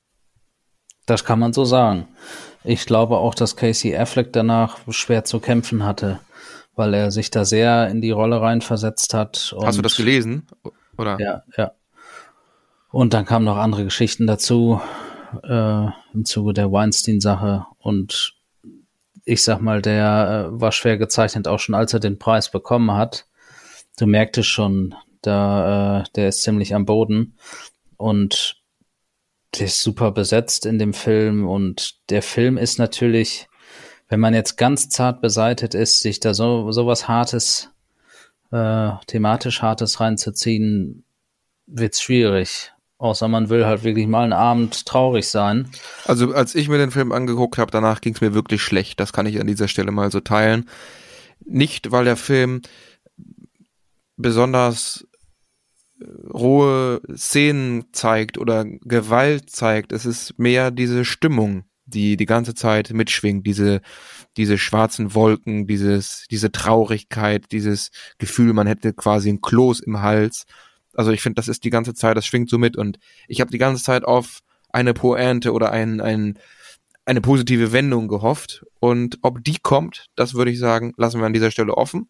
Das 1.08 1.26
kann 1.26 1.40
man 1.40 1.54
so 1.54 1.66
sagen. 1.66 2.08
Ich 2.63 2.86
glaube 2.86 3.18
auch, 3.18 3.34
dass 3.34 3.56
Casey 3.56 3.96
Affleck 3.96 4.34
danach 4.34 4.80
schwer 4.90 5.24
zu 5.24 5.40
kämpfen 5.40 5.84
hatte, 5.84 6.20
weil 6.76 6.94
er 6.94 7.12
sich 7.12 7.32
da 7.32 7.46
sehr 7.46 7.88
in 7.90 8.02
die 8.02 8.12
Rolle 8.12 8.42
reinversetzt 8.42 9.13
hat. 9.13 9.56
Hast 9.63 9.78
du 9.78 9.82
das 9.82 9.96
gelesen? 9.96 10.48
Oder? 10.98 11.18
Ja, 11.20 11.44
ja. 11.56 11.72
Und 12.92 13.13
dann 13.13 13.26
kamen 13.26 13.46
noch 13.46 13.58
andere 13.58 13.86
Geschichten 13.86 14.28
dazu 14.28 14.82
äh, 15.44 15.86
im 16.13 16.26
Zuge 16.26 16.54
der 16.54 16.72
Weinstein-Sache 16.72 17.66
und 17.80 18.37
ich 19.28 19.44
sag 19.44 19.60
mal, 19.60 19.82
der 19.82 20.48
äh, 20.48 20.62
war 20.62 20.72
schwer 20.72 20.98
gezeichnet, 20.98 21.50
auch 21.50 21.60
schon 21.60 21.76
als 21.76 21.94
er 21.94 22.00
den 22.00 22.18
Preis 22.18 22.50
bekommen 22.50 22.94
hat. 22.94 23.28
Du 23.98 24.08
merktest 24.08 24.48
schon, 24.48 24.96
da, 25.22 26.00
äh, 26.00 26.04
der 26.16 26.30
ist 26.30 26.44
ziemlich 26.44 26.74
am 26.74 26.86
Boden 26.86 27.38
und 27.98 28.63
der 29.56 29.66
ist 29.66 29.82
super 29.82 30.12
besetzt 30.12 30.66
in 30.66 30.80
dem 30.80 30.94
Film 30.94 31.46
und 31.46 32.10
der 32.10 32.22
Film 32.22 32.58
ist 32.58 32.80
natürlich, 32.80 33.50
wenn 34.08 34.22
man 34.22 34.34
jetzt 34.34 34.56
ganz 34.56 34.88
zart 34.88 35.20
beseitet 35.20 35.74
ist, 35.74 36.00
sich 36.00 36.22
da 36.22 36.34
so 36.34 36.72
sowas 36.72 37.10
Hartes, 37.10 37.70
äh, 38.52 38.92
thematisch 39.08 39.62
Hartes 39.62 40.00
reinzuziehen, 40.00 41.04
wird's 41.66 42.02
schwierig. 42.02 42.72
Außer 42.99 43.27
man 43.27 43.49
will 43.49 43.65
halt 43.65 43.83
wirklich 43.83 44.07
mal 44.07 44.23
einen 44.23 44.33
Abend 44.33 44.86
traurig 44.86 45.27
sein. 45.27 45.69
Also 46.05 46.33
als 46.33 46.55
ich 46.55 46.67
mir 46.67 46.79
den 46.79 46.91
Film 46.91 47.12
angeguckt 47.12 47.60
habe, 47.60 47.71
danach 47.71 48.01
ging 48.01 48.15
es 48.15 48.21
mir 48.21 48.33
wirklich 48.33 48.63
schlecht. 48.63 48.99
Das 48.99 49.13
kann 49.13 49.27
ich 49.27 49.39
an 49.39 49.47
dieser 49.47 49.67
Stelle 49.67 49.91
mal 49.91 50.12
so 50.12 50.19
teilen. 50.19 50.67
Nicht, 51.45 51.91
weil 51.91 52.05
der 52.05 52.17
Film 52.17 52.62
besonders 54.15 55.07
äh, 56.01 56.05
rohe 56.31 57.01
Szenen 57.15 57.86
zeigt 57.91 58.39
oder 58.39 58.65
Gewalt 58.65 59.51
zeigt. 59.51 59.91
Es 59.91 60.05
ist 60.07 60.39
mehr 60.39 60.71
diese 60.71 61.05
Stimmung, 61.05 61.65
die 61.86 62.17
die 62.17 62.25
ganze 62.25 62.55
Zeit 62.55 62.91
mitschwingt, 62.91 63.45
diese 63.45 63.81
diese 64.38 64.57
schwarzen 64.57 65.13
Wolken, 65.13 65.67
dieses 65.67 66.25
diese 66.31 66.51
Traurigkeit, 66.51 67.51
dieses 67.51 67.91
Gefühl, 68.17 68.53
man 68.53 68.67
hätte 68.67 68.93
quasi 68.93 69.29
ein 69.29 69.41
Kloß 69.41 69.81
im 69.81 70.01
Hals 70.01 70.45
also 70.97 71.12
ich 71.12 71.21
finde, 71.21 71.36
das 71.36 71.47
ist 71.47 71.63
die 71.63 71.69
ganze 71.69 71.93
Zeit, 71.93 72.17
das 72.17 72.25
schwingt 72.25 72.49
so 72.49 72.57
mit 72.57 72.75
und 72.75 72.97
ich 73.27 73.39
habe 73.39 73.51
die 73.51 73.60
ganze 73.60 73.83
Zeit 73.83 74.03
auf 74.03 74.39
eine 74.69 74.93
Pointe 74.93 75.53
oder 75.53 75.71
ein, 75.71 76.01
ein, 76.01 76.39
eine 77.05 77.21
positive 77.21 77.71
Wendung 77.71 78.07
gehofft. 78.07 78.65
Und 78.79 79.19
ob 79.21 79.43
die 79.43 79.60
kommt, 79.60 80.07
das 80.15 80.33
würde 80.33 80.51
ich 80.51 80.60
sagen, 80.60 80.93
lassen 80.97 81.19
wir 81.19 81.25
an 81.25 81.33
dieser 81.33 81.51
Stelle 81.51 81.77
offen 81.77 82.10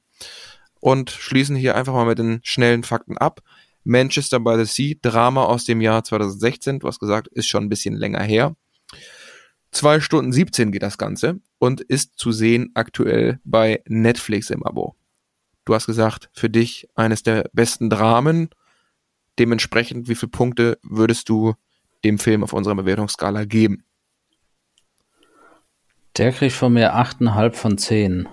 und 0.79 1.09
schließen 1.11 1.55
hier 1.55 1.75
einfach 1.75 1.93
mal 1.93 2.05
mit 2.05 2.17
den 2.17 2.39
schnellen 2.43 2.83
Fakten 2.83 3.17
ab. 3.17 3.41
Manchester 3.83 4.39
by 4.39 4.55
the 4.57 4.65
Sea, 4.65 4.95
Drama 5.01 5.43
aus 5.43 5.65
dem 5.65 5.81
Jahr 5.81 6.03
2016, 6.03 6.79
du 6.79 6.87
hast 6.87 6.99
gesagt, 6.99 7.27
ist 7.27 7.47
schon 7.47 7.65
ein 7.65 7.69
bisschen 7.69 7.95
länger 7.95 8.23
her. 8.23 8.55
Zwei 9.71 9.99
Stunden 9.99 10.31
17 10.31 10.71
geht 10.71 10.81
das 10.81 10.97
Ganze 10.97 11.39
und 11.59 11.81
ist 11.81 12.17
zu 12.17 12.31
sehen 12.31 12.71
aktuell 12.73 13.39
bei 13.43 13.81
Netflix 13.85 14.49
im 14.49 14.63
Abo. 14.63 14.95
Du 15.65 15.75
hast 15.75 15.85
gesagt, 15.87 16.29
für 16.33 16.49
dich 16.49 16.87
eines 16.95 17.23
der 17.23 17.49
besten 17.53 17.89
Dramen 17.89 18.49
Dementsprechend, 19.39 20.07
wie 20.07 20.15
viele 20.15 20.31
Punkte 20.31 20.79
würdest 20.83 21.29
du 21.29 21.53
dem 22.03 22.19
Film 22.19 22.43
auf 22.43 22.53
unserer 22.53 22.75
Bewertungsskala 22.75 23.45
geben? 23.45 23.83
Der 26.17 26.31
kriegt 26.31 26.55
von 26.55 26.73
mir 26.73 26.95
8,5 26.95 27.53
von 27.53 27.77
10. 27.77 28.27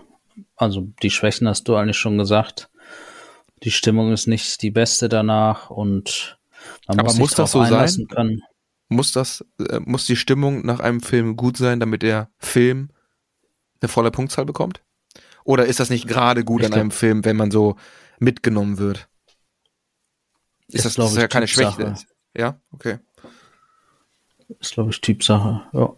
Also 0.56 0.88
die 1.02 1.10
Schwächen 1.10 1.48
hast 1.48 1.68
du 1.68 1.76
eigentlich 1.76 1.98
schon 1.98 2.18
gesagt. 2.18 2.70
Die 3.62 3.70
Stimmung 3.70 4.12
ist 4.12 4.26
nicht 4.26 4.62
die 4.62 4.70
beste 4.70 5.08
danach 5.08 5.70
und 5.70 6.38
man 6.88 7.00
Aber 7.00 7.08
muss, 7.08 7.18
muss 7.18 7.34
das 7.34 7.52
so 7.52 7.64
sein? 7.64 8.06
Können. 8.08 8.42
Muss 8.88 9.12
das, 9.12 9.44
äh, 9.58 9.80
muss 9.80 10.06
die 10.06 10.16
Stimmung 10.16 10.64
nach 10.64 10.80
einem 10.80 11.00
Film 11.00 11.36
gut 11.36 11.56
sein, 11.56 11.80
damit 11.80 12.02
der 12.02 12.30
Film 12.38 12.90
eine 13.80 13.88
volle 13.88 14.10
Punktzahl 14.10 14.44
bekommt? 14.44 14.82
Oder 15.44 15.66
ist 15.66 15.80
das 15.80 15.90
nicht 15.90 16.08
gerade 16.08 16.44
gut 16.44 16.62
ich 16.62 16.66
an 16.66 16.74
einem 16.74 16.90
Film, 16.90 17.24
wenn 17.24 17.36
man 17.36 17.50
so 17.50 17.76
mitgenommen 18.18 18.78
wird? 18.78 19.08
Ist, 20.68 20.84
das, 20.84 20.94
das 20.94 21.12
ist 21.12 21.18
ja 21.18 21.28
keine 21.28 21.48
Schwäche? 21.48 21.94
Ja, 22.36 22.60
okay. 22.72 22.98
Ist, 24.60 24.74
glaube 24.74 24.90
ich, 24.90 25.00
Typsache, 25.00 25.62
ja. 25.72 25.96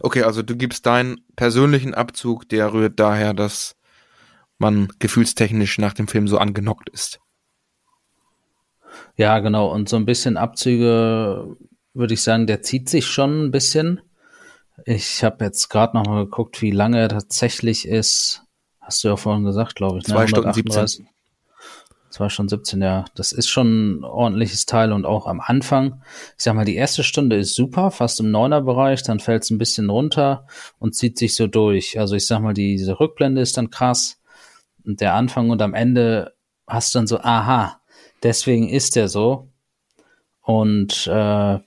Okay, 0.00 0.22
also 0.22 0.42
du 0.42 0.56
gibst 0.56 0.84
deinen 0.86 1.20
persönlichen 1.34 1.94
Abzug, 1.94 2.48
der 2.48 2.72
rührt 2.72 3.00
daher, 3.00 3.32
dass 3.32 3.74
man 4.58 4.88
gefühlstechnisch 4.98 5.78
nach 5.78 5.94
dem 5.94 6.08
Film 6.08 6.28
so 6.28 6.38
angenockt 6.38 6.90
ist. 6.90 7.20
Ja, 9.16 9.38
genau. 9.38 9.72
Und 9.72 9.88
so 9.88 9.96
ein 9.96 10.04
bisschen 10.04 10.36
Abzüge, 10.36 11.56
würde 11.94 12.14
ich 12.14 12.22
sagen, 12.22 12.46
der 12.46 12.62
zieht 12.62 12.88
sich 12.88 13.06
schon 13.06 13.46
ein 13.46 13.50
bisschen. 13.50 14.00
Ich 14.84 15.24
habe 15.24 15.44
jetzt 15.44 15.68
gerade 15.68 15.96
noch 15.96 16.06
mal 16.06 16.24
geguckt, 16.24 16.62
wie 16.62 16.70
lange 16.70 17.00
er 17.00 17.08
tatsächlich 17.08 17.86
ist. 17.86 18.42
Hast 18.80 19.02
du 19.02 19.08
ja 19.08 19.16
vorhin 19.16 19.44
gesagt, 19.44 19.74
glaube 19.74 19.98
ich. 19.98 20.06
Ne? 20.06 20.14
Zwei 20.14 20.22
ne? 20.22 20.28
Stunden 20.28 20.52
17. 20.52 21.08
Zwei 22.18 22.30
Stunden 22.30 22.48
17, 22.48 22.82
ja. 22.82 23.04
Das 23.14 23.30
ist 23.30 23.48
schon 23.48 24.00
ein 24.00 24.04
ordentliches 24.04 24.66
Teil 24.66 24.92
und 24.92 25.06
auch 25.06 25.28
am 25.28 25.40
Anfang. 25.40 26.02
Ich 26.36 26.42
sag 26.42 26.54
mal, 26.54 26.64
die 26.64 26.74
erste 26.74 27.04
Stunde 27.04 27.36
ist 27.36 27.54
super, 27.54 27.92
fast 27.92 28.18
im 28.18 28.32
Neuner-Bereich, 28.32 29.04
dann 29.04 29.20
fällt 29.20 29.44
es 29.44 29.50
ein 29.50 29.58
bisschen 29.58 29.88
runter 29.88 30.44
und 30.80 30.96
zieht 30.96 31.16
sich 31.16 31.36
so 31.36 31.46
durch. 31.46 31.96
Also 31.96 32.16
ich 32.16 32.26
sag 32.26 32.40
mal, 32.40 32.54
die, 32.54 32.74
diese 32.74 32.98
Rückblende 32.98 33.40
ist 33.40 33.56
dann 33.56 33.70
krass. 33.70 34.20
Und 34.84 35.00
der 35.00 35.14
Anfang 35.14 35.50
und 35.50 35.62
am 35.62 35.74
Ende 35.74 36.34
hast 36.66 36.92
du 36.92 36.98
dann 36.98 37.06
so, 37.06 37.20
aha, 37.20 37.80
deswegen 38.24 38.68
ist 38.68 38.96
der 38.96 39.06
so. 39.06 39.52
Und 40.42 41.06
äh, 41.06 41.10
ja, 41.10 41.62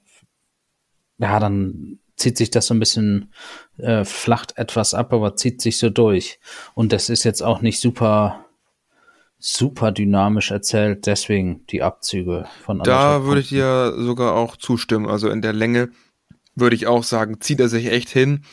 dann 1.18 2.00
zieht 2.18 2.36
sich 2.36 2.52
das 2.52 2.68
so 2.68 2.74
ein 2.74 2.80
bisschen, 2.80 3.32
äh, 3.78 4.04
flacht 4.04 4.58
etwas 4.58 4.94
ab, 4.94 5.14
aber 5.14 5.38
zieht 5.38 5.62
sich 5.62 5.78
so 5.78 5.90
durch. 5.90 6.42
Und 6.74 6.92
das 6.92 7.08
ist 7.08 7.24
jetzt 7.24 7.42
auch 7.42 7.62
nicht 7.62 7.80
super 7.80 8.41
super 9.42 9.92
dynamisch 9.92 10.52
erzählt, 10.52 11.08
deswegen 11.08 11.66
die 11.68 11.82
Abzüge 11.82 12.46
von 12.64 12.80
Da 12.80 13.26
würde 13.26 13.42
ich 13.42 13.50
dir 13.50 13.94
sogar 13.98 14.36
auch 14.36 14.56
zustimmen. 14.56 15.08
Also 15.08 15.30
in 15.30 15.42
der 15.42 15.54
Länge 15.54 15.90
würde 16.56 16.76
ich 16.76 16.88
auch 16.88 17.04
sagen, 17.04 17.42
zieht 17.42 17.60
er 17.60 17.68
sich 17.68 17.88
echt 17.88 18.10
hin. 18.10 18.44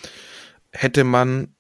Hätte 0.73 1.05
man 1.05 1.55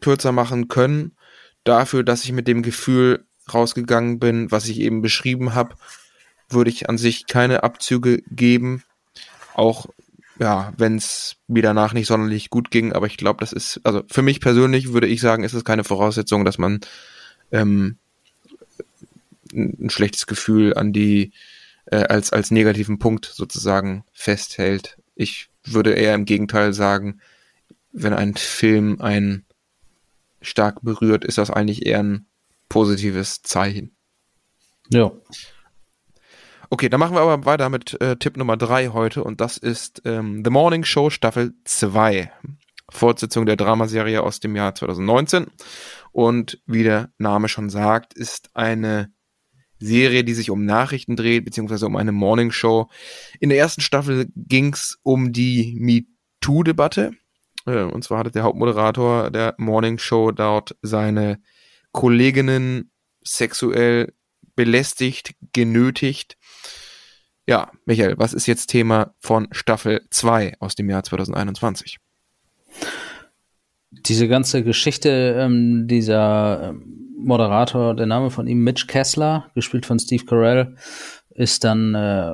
kürzer 0.00 0.32
machen 0.32 0.68
können, 0.68 1.16
dafür, 1.64 2.02
dass 2.02 2.24
ich 2.24 2.32
mit 2.32 2.48
dem 2.48 2.62
Gefühl 2.62 3.26
rausgegangen 3.52 4.18
bin, 4.18 4.50
was 4.50 4.68
ich 4.68 4.80
eben 4.80 5.02
beschrieben 5.02 5.54
habe, 5.54 5.76
würde 6.50 6.70
ich 6.70 6.88
an 6.88 6.98
sich 6.98 7.26
keine 7.26 7.62
Abzüge 7.62 8.22
geben. 8.30 8.82
Auch 9.54 9.86
ja, 10.40 10.72
wenn 10.76 10.96
es 10.96 11.36
mir 11.46 11.62
danach 11.62 11.92
nicht 11.92 12.06
sonderlich 12.06 12.50
gut 12.50 12.70
ging, 12.70 12.92
aber 12.92 13.06
ich 13.06 13.16
glaube, 13.16 13.40
das 13.40 13.52
ist, 13.52 13.80
also 13.84 14.02
für 14.08 14.22
mich 14.22 14.40
persönlich 14.40 14.92
würde 14.92 15.08
ich 15.08 15.20
sagen, 15.20 15.42
ist 15.42 15.54
es 15.54 15.64
keine 15.64 15.84
Voraussetzung, 15.84 16.44
dass 16.44 16.58
man 16.58 16.80
ähm, 17.50 17.98
ein 19.52 19.90
schlechtes 19.90 20.26
Gefühl 20.26 20.74
an 20.74 20.92
die 20.92 21.32
äh, 21.86 22.04
als 22.04 22.32
als 22.32 22.50
negativen 22.50 22.98
Punkt 22.98 23.26
sozusagen 23.26 24.04
festhält. 24.12 24.98
Ich 25.14 25.48
würde 25.64 25.92
eher 25.92 26.14
im 26.14 26.24
Gegenteil 26.24 26.72
sagen, 26.72 27.20
wenn 27.92 28.12
ein 28.12 28.34
Film 28.34 29.00
ein 29.00 29.44
stark 30.40 30.82
berührt, 30.82 31.24
ist 31.24 31.38
das 31.38 31.50
eigentlich 31.50 31.86
eher 31.86 32.02
ein 32.02 32.26
positives 32.68 33.42
Zeichen. 33.42 33.96
Ja. 34.90 35.12
Okay, 36.70 36.88
dann 36.88 37.00
machen 37.00 37.14
wir 37.14 37.22
aber 37.22 37.46
weiter 37.46 37.70
mit 37.70 37.98
äh, 38.00 38.16
Tipp 38.16 38.36
Nummer 38.36 38.56
drei 38.56 38.88
heute 38.88 39.24
und 39.24 39.40
das 39.40 39.56
ist 39.56 40.02
ähm, 40.04 40.42
The 40.44 40.50
Morning 40.50 40.84
Show 40.84 41.08
Staffel 41.10 41.54
2. 41.64 42.30
Fortsetzung 42.90 43.46
der 43.46 43.56
Dramaserie 43.56 44.22
aus 44.22 44.40
dem 44.40 44.56
Jahr 44.56 44.74
2019. 44.74 45.46
Und 46.12 46.60
wie 46.66 46.82
der 46.82 47.10
Name 47.18 47.48
schon 47.48 47.70
sagt, 47.70 48.14
ist 48.14 48.50
eine 48.54 49.12
Serie, 49.78 50.24
die 50.24 50.34
sich 50.34 50.50
um 50.50 50.64
Nachrichten 50.64 51.16
dreht, 51.16 51.44
beziehungsweise 51.44 51.86
um 51.86 51.96
eine 51.96 52.12
Morning 52.12 52.50
Show. 52.50 52.88
In 53.40 53.48
der 53.48 53.58
ersten 53.58 53.80
Staffel 53.80 54.28
ging's 54.36 54.98
um 55.02 55.32
die 55.32 55.76
MeToo-Debatte. 55.78 57.12
Äh, 57.66 57.82
und 57.82 58.02
zwar 58.04 58.18
hatte 58.18 58.30
der 58.30 58.42
Hauptmoderator 58.42 59.30
der 59.30 59.54
Morning 59.58 59.98
Show 59.98 60.32
dort 60.32 60.76
seine 60.82 61.40
Kolleginnen 61.92 62.90
sexuell 63.22 64.12
belästigt, 64.56 65.34
genötigt. 65.52 66.36
Ja, 67.46 67.70
Michael, 67.86 68.18
was 68.18 68.34
ist 68.34 68.46
jetzt 68.46 68.66
Thema 68.66 69.14
von 69.20 69.48
Staffel 69.52 70.06
2 70.10 70.54
aus 70.58 70.74
dem 70.74 70.90
Jahr 70.90 71.02
2021? 71.04 71.98
Diese 73.90 74.28
ganze 74.28 74.62
Geschichte, 74.62 75.36
ähm, 75.38 75.88
dieser 75.88 76.70
ähm, 76.70 77.07
Moderator, 77.18 77.94
der 77.94 78.06
Name 78.06 78.30
von 78.30 78.46
ihm, 78.46 78.62
Mitch 78.62 78.86
Kessler, 78.86 79.50
gespielt 79.54 79.86
von 79.86 79.98
Steve 79.98 80.24
Carell, 80.24 80.76
ist 81.30 81.64
dann 81.64 81.94
äh, 81.94 82.32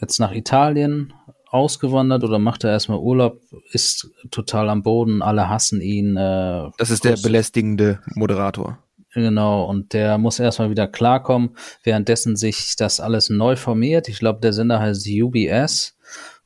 jetzt 0.00 0.18
nach 0.18 0.32
Italien 0.32 1.12
ausgewandert 1.48 2.22
oder 2.22 2.38
macht 2.38 2.64
er 2.64 2.70
erstmal 2.70 2.98
Urlaub, 2.98 3.40
ist 3.72 4.10
total 4.30 4.68
am 4.70 4.82
Boden, 4.82 5.20
alle 5.20 5.48
hassen 5.48 5.80
ihn. 5.80 6.16
Äh, 6.16 6.70
das 6.78 6.90
ist 6.90 7.04
der 7.04 7.16
belästigende 7.16 8.00
Moderator. 8.14 8.78
Genau, 9.12 9.64
und 9.64 9.92
der 9.92 10.18
muss 10.18 10.38
erstmal 10.38 10.70
wieder 10.70 10.86
klarkommen, 10.86 11.56
währenddessen 11.82 12.36
sich 12.36 12.76
das 12.76 13.00
alles 13.00 13.28
neu 13.28 13.56
formiert. 13.56 14.08
Ich 14.08 14.20
glaube, 14.20 14.40
der 14.40 14.52
Sender 14.52 14.78
heißt 14.78 15.08
UBS 15.08 15.96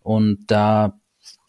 und 0.01 0.45
da 0.47 0.99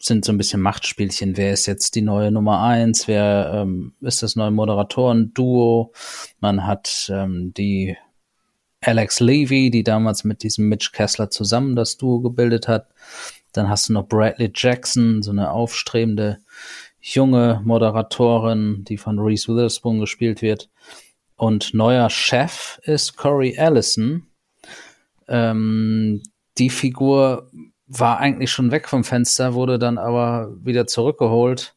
sind 0.06 0.24
so 0.24 0.32
ein 0.32 0.38
bisschen 0.38 0.60
Machtspielchen. 0.60 1.36
Wer 1.36 1.52
ist 1.52 1.66
jetzt 1.66 1.94
die 1.94 2.02
neue 2.02 2.30
Nummer 2.30 2.62
eins? 2.62 3.08
Wer 3.08 3.50
ähm, 3.54 3.94
ist 4.00 4.22
das 4.22 4.36
neue 4.36 4.50
Moderatoren-Duo? 4.50 5.92
Man 6.40 6.66
hat 6.66 7.10
ähm, 7.12 7.52
die 7.54 7.96
Alex 8.80 9.20
Levy, 9.20 9.70
die 9.70 9.82
damals 9.82 10.24
mit 10.24 10.42
diesem 10.42 10.68
Mitch 10.68 10.92
Kessler 10.92 11.30
zusammen 11.30 11.76
das 11.76 11.96
Duo 11.96 12.20
gebildet 12.20 12.68
hat. 12.68 12.88
Dann 13.52 13.68
hast 13.68 13.88
du 13.88 13.94
noch 13.94 14.06
Bradley 14.06 14.52
Jackson, 14.54 15.22
so 15.22 15.30
eine 15.30 15.50
aufstrebende 15.50 16.38
junge 17.00 17.60
Moderatorin, 17.64 18.84
die 18.84 18.98
von 18.98 19.18
Reese 19.18 19.48
Witherspoon 19.48 20.00
gespielt 20.00 20.40
wird. 20.42 20.70
Und 21.36 21.74
neuer 21.74 22.10
Chef 22.10 22.80
ist 22.84 23.16
Corey 23.16 23.58
Allison. 23.58 24.26
Ähm, 25.28 26.22
die 26.58 26.70
Figur 26.70 27.50
war 27.86 28.18
eigentlich 28.18 28.50
schon 28.50 28.70
weg 28.70 28.88
vom 28.88 29.04
Fenster, 29.04 29.54
wurde 29.54 29.78
dann 29.78 29.98
aber 29.98 30.52
wieder 30.62 30.86
zurückgeholt. 30.86 31.74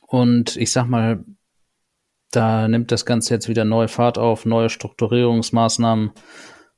Und 0.00 0.56
ich 0.56 0.72
sag 0.72 0.86
mal, 0.86 1.24
da 2.30 2.68
nimmt 2.68 2.92
das 2.92 3.06
Ganze 3.06 3.34
jetzt 3.34 3.48
wieder 3.48 3.64
neue 3.64 3.88
Fahrt 3.88 4.18
auf, 4.18 4.44
neue 4.44 4.68
Strukturierungsmaßnahmen 4.68 6.10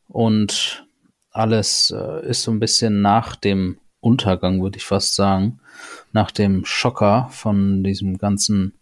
und 0.07 0.87
alles 1.31 1.91
äh, 1.91 2.27
ist 2.29 2.43
so 2.43 2.51
ein 2.51 2.61
bisschen 2.61 3.01
nach 3.01 3.37
dem 3.37 3.79
Untergang, 4.01 4.63
würde 4.63 4.79
ich 4.79 4.85
fast 4.85 5.15
sagen, 5.15 5.61
nach 6.13 6.31
dem 6.31 6.65
Schocker 6.65 7.29
von 7.31 7.83
diesem 7.83 8.19
ganzen 8.19 8.79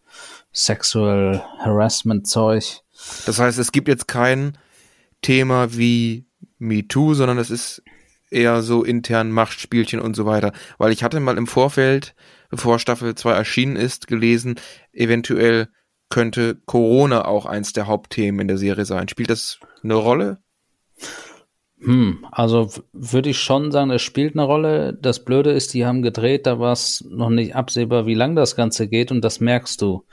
Sexual 0.53 1.45
Harassment 1.59 2.27
Zeug. 2.27 2.81
Das 3.27 3.39
heißt, 3.39 3.59
es 3.59 3.73
gibt 3.73 3.89
jetzt 3.89 4.09
kein 4.09 4.57
Thema 5.23 5.77
wie 5.77 6.27
MeToo, 6.59 7.15
sondern 7.15 7.39
es 7.39 7.51
ist 7.51 7.83
eher 8.37 8.63
so 8.63 8.85
intern 8.85 9.33
Machtspielchen 9.33 9.99
und 9.99 10.15
so 10.15 10.27
weiter. 10.27 10.53
Weil 10.79 10.93
ich 10.93 11.03
hatte 11.03 11.19
mal 11.21 11.39
im 11.39 11.47
Vorfeld, 11.47 12.15
bevor 12.51 12.79
Staffel 12.79 13.15
2 13.15 13.33
erschienen 13.33 13.77
ist, 13.77 14.07
gelesen, 14.07 14.61
eventuell 14.93 15.69
könnte 16.09 16.61
Corona 16.67 17.25
auch 17.25 17.47
eins 17.47 17.73
der 17.73 17.87
Hauptthemen 17.87 18.43
in 18.43 18.49
der 18.49 18.59
Serie 18.59 18.85
sein. 18.85 19.09
Spielt 19.09 19.31
das 19.31 19.59
eine 19.83 19.95
Rolle? 19.95 20.39
Hm, 21.87 22.27
also 22.33 22.69
würde 22.93 23.31
ich 23.31 23.39
schon 23.39 23.71
sagen, 23.71 23.91
es 23.93 24.03
spielt 24.03 24.35
eine 24.35 24.43
Rolle. 24.43 24.99
Das 25.01 25.25
Blöde 25.25 25.53
ist, 25.53 25.73
die 25.73 25.87
haben 25.87 26.03
gedreht, 26.03 26.45
da 26.45 26.59
war 26.59 26.73
es 26.73 27.07
noch 27.09 27.31
nicht 27.31 27.55
absehbar, 27.55 28.07
wie 28.07 28.15
lang 28.15 28.35
das 28.35 28.57
Ganze 28.57 28.89
geht 28.89 29.13
und 29.13 29.21
das 29.21 29.39
merkst 29.39 29.81
du. 29.81 30.05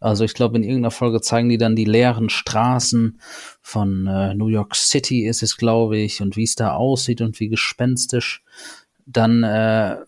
Also 0.00 0.24
ich 0.24 0.34
glaube, 0.34 0.56
in 0.56 0.64
irgendeiner 0.64 0.90
Folge 0.90 1.20
zeigen 1.20 1.48
die 1.48 1.56
dann 1.56 1.76
die 1.76 1.84
leeren 1.84 2.30
Straßen 2.30 3.20
von 3.62 4.08
äh, 4.08 4.34
New 4.34 4.48
York 4.48 4.74
City 4.74 5.24
ist 5.24 5.44
es, 5.44 5.56
glaube 5.56 5.98
ich, 5.98 6.20
und 6.20 6.36
wie 6.36 6.42
es 6.42 6.56
da 6.56 6.74
aussieht 6.74 7.20
und 7.20 7.38
wie 7.38 7.48
gespenstisch. 7.48 8.42
Dann 9.06 9.44
äh, 9.44 9.98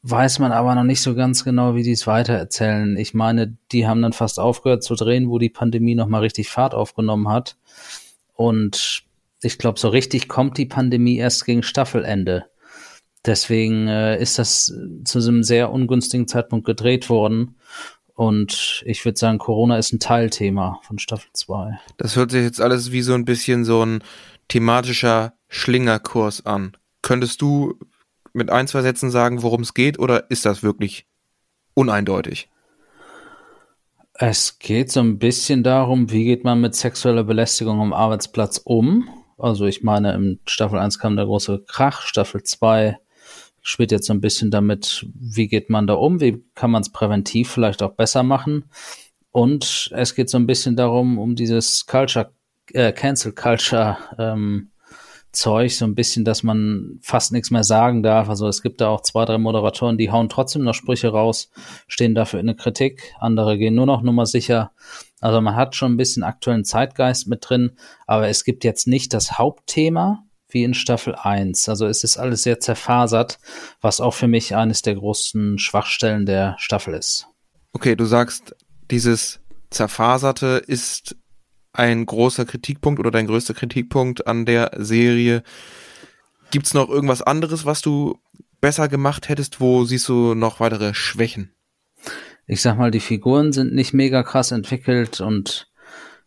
weiß 0.00 0.38
man 0.38 0.52
aber 0.52 0.74
noch 0.74 0.84
nicht 0.84 1.02
so 1.02 1.14
ganz 1.14 1.44
genau, 1.44 1.74
wie 1.74 1.82
die 1.82 1.92
es 1.92 2.06
weitererzählen. 2.06 2.96
Ich 2.96 3.12
meine, 3.12 3.58
die 3.72 3.86
haben 3.86 4.00
dann 4.00 4.14
fast 4.14 4.40
aufgehört 4.40 4.84
zu 4.84 4.94
drehen, 4.94 5.28
wo 5.28 5.38
die 5.38 5.50
Pandemie 5.50 5.96
noch 5.96 6.08
mal 6.08 6.20
richtig 6.20 6.48
Fahrt 6.48 6.72
aufgenommen 6.72 7.28
hat. 7.28 7.58
Und 8.32 9.04
ich 9.42 9.58
glaube, 9.58 9.78
so 9.78 9.88
richtig 9.88 10.28
kommt 10.28 10.56
die 10.56 10.66
Pandemie 10.66 11.16
erst 11.16 11.44
gegen 11.44 11.62
Staffelende. 11.62 12.46
Deswegen 13.24 13.88
äh, 13.88 14.20
ist 14.20 14.38
das 14.38 14.72
zu 15.04 15.18
einem 15.18 15.42
sehr 15.42 15.70
ungünstigen 15.70 16.26
Zeitpunkt 16.26 16.66
gedreht 16.66 17.08
worden. 17.08 17.56
Und 18.14 18.82
ich 18.86 19.04
würde 19.04 19.18
sagen, 19.18 19.38
Corona 19.38 19.78
ist 19.78 19.92
ein 19.92 20.00
Teilthema 20.00 20.80
von 20.82 20.98
Staffel 20.98 21.30
2. 21.32 21.78
Das 21.96 22.16
hört 22.16 22.30
sich 22.30 22.42
jetzt 22.42 22.60
alles 22.60 22.92
wie 22.92 23.02
so 23.02 23.14
ein 23.14 23.24
bisschen 23.24 23.64
so 23.64 23.84
ein 23.84 24.02
thematischer 24.48 25.34
Schlingerkurs 25.48 26.44
an. 26.46 26.76
Könntest 27.00 27.40
du 27.42 27.78
mit 28.32 28.50
ein, 28.50 28.68
zwei 28.68 28.82
Sätzen 28.82 29.10
sagen, 29.10 29.42
worum 29.42 29.62
es 29.62 29.74
geht, 29.74 29.98
oder 29.98 30.30
ist 30.30 30.44
das 30.44 30.62
wirklich 30.62 31.06
uneindeutig? 31.74 32.48
Es 34.14 34.58
geht 34.58 34.92
so 34.92 35.00
ein 35.00 35.18
bisschen 35.18 35.62
darum, 35.62 36.10
wie 36.10 36.24
geht 36.24 36.44
man 36.44 36.60
mit 36.60 36.74
sexueller 36.74 37.24
Belästigung 37.24 37.80
am 37.80 37.92
Arbeitsplatz 37.92 38.60
um 38.62 39.08
also 39.38 39.66
ich 39.66 39.82
meine, 39.82 40.14
in 40.14 40.40
Staffel 40.46 40.78
1 40.78 40.98
kam 40.98 41.16
der 41.16 41.26
große 41.26 41.64
Krach, 41.66 42.02
Staffel 42.02 42.42
2 42.42 42.98
spielt 43.62 43.92
jetzt 43.92 44.06
so 44.06 44.12
ein 44.12 44.20
bisschen 44.20 44.50
damit, 44.50 45.06
wie 45.14 45.46
geht 45.46 45.70
man 45.70 45.86
da 45.86 45.94
um, 45.94 46.20
wie 46.20 46.44
kann 46.54 46.70
man 46.70 46.82
es 46.82 46.90
präventiv 46.90 47.50
vielleicht 47.50 47.82
auch 47.82 47.92
besser 47.92 48.22
machen. 48.22 48.64
Und 49.30 49.90
es 49.94 50.14
geht 50.14 50.28
so 50.28 50.36
ein 50.36 50.46
bisschen 50.46 50.76
darum, 50.76 51.18
um 51.18 51.36
dieses 51.36 51.86
Culture, 51.86 52.32
äh, 52.72 52.92
Cancel 52.92 53.32
Culture 53.32 53.96
ähm, 54.18 54.72
Zeug, 55.32 55.74
so 55.74 55.86
ein 55.86 55.94
bisschen, 55.94 56.26
dass 56.26 56.42
man 56.42 56.98
fast 57.00 57.32
nichts 57.32 57.50
mehr 57.50 57.64
sagen 57.64 58.02
darf. 58.02 58.28
Also 58.28 58.46
es 58.48 58.60
gibt 58.60 58.82
da 58.82 58.88
auch 58.88 59.00
zwei, 59.00 59.24
drei 59.24 59.38
Moderatoren, 59.38 59.96
die 59.96 60.10
hauen 60.10 60.28
trotzdem 60.28 60.62
noch 60.62 60.74
Sprüche 60.74 61.08
raus, 61.08 61.50
stehen 61.88 62.14
dafür 62.14 62.40
in 62.40 62.46
der 62.46 62.56
Kritik, 62.56 63.14
andere 63.18 63.56
gehen 63.56 63.74
nur 63.74 63.86
noch 63.86 64.02
Nummer 64.02 64.26
sicher. 64.26 64.72
Also 65.22 65.40
man 65.40 65.54
hat 65.54 65.76
schon 65.76 65.94
ein 65.94 65.96
bisschen 65.96 66.24
aktuellen 66.24 66.64
Zeitgeist 66.64 67.28
mit 67.28 67.48
drin, 67.48 67.76
aber 68.06 68.28
es 68.28 68.44
gibt 68.44 68.64
jetzt 68.64 68.86
nicht 68.86 69.14
das 69.14 69.38
Hauptthema 69.38 70.24
wie 70.48 70.64
in 70.64 70.74
Staffel 70.74 71.14
1. 71.14 71.68
Also 71.68 71.86
es 71.86 72.04
ist 72.04 72.18
alles 72.18 72.42
sehr 72.42 72.60
zerfasert, 72.60 73.38
was 73.80 74.00
auch 74.00 74.14
für 74.14 74.28
mich 74.28 74.54
eines 74.54 74.82
der 74.82 74.96
großen 74.96 75.58
Schwachstellen 75.58 76.26
der 76.26 76.56
Staffel 76.58 76.94
ist. 76.94 77.28
Okay, 77.72 77.96
du 77.96 78.04
sagst, 78.04 78.54
dieses 78.90 79.40
Zerfaserte 79.70 80.62
ist 80.66 81.16
ein 81.72 82.04
großer 82.04 82.44
Kritikpunkt 82.44 83.00
oder 83.00 83.10
dein 83.10 83.28
größter 83.28 83.54
Kritikpunkt 83.54 84.26
an 84.26 84.44
der 84.44 84.72
Serie. 84.76 85.42
Gibt's 86.50 86.74
noch 86.74 86.90
irgendwas 86.90 87.22
anderes, 87.22 87.64
was 87.64 87.80
du 87.80 88.18
besser 88.60 88.88
gemacht 88.88 89.28
hättest? 89.28 89.60
Wo 89.60 89.84
siehst 89.84 90.08
du 90.08 90.34
noch 90.34 90.60
weitere 90.60 90.94
Schwächen? 90.94 91.54
Ich 92.46 92.60
sag 92.62 92.76
mal, 92.76 92.90
die 92.90 93.00
Figuren 93.00 93.52
sind 93.52 93.74
nicht 93.74 93.92
mega 93.92 94.22
krass 94.22 94.50
entwickelt 94.50 95.20
und 95.20 95.70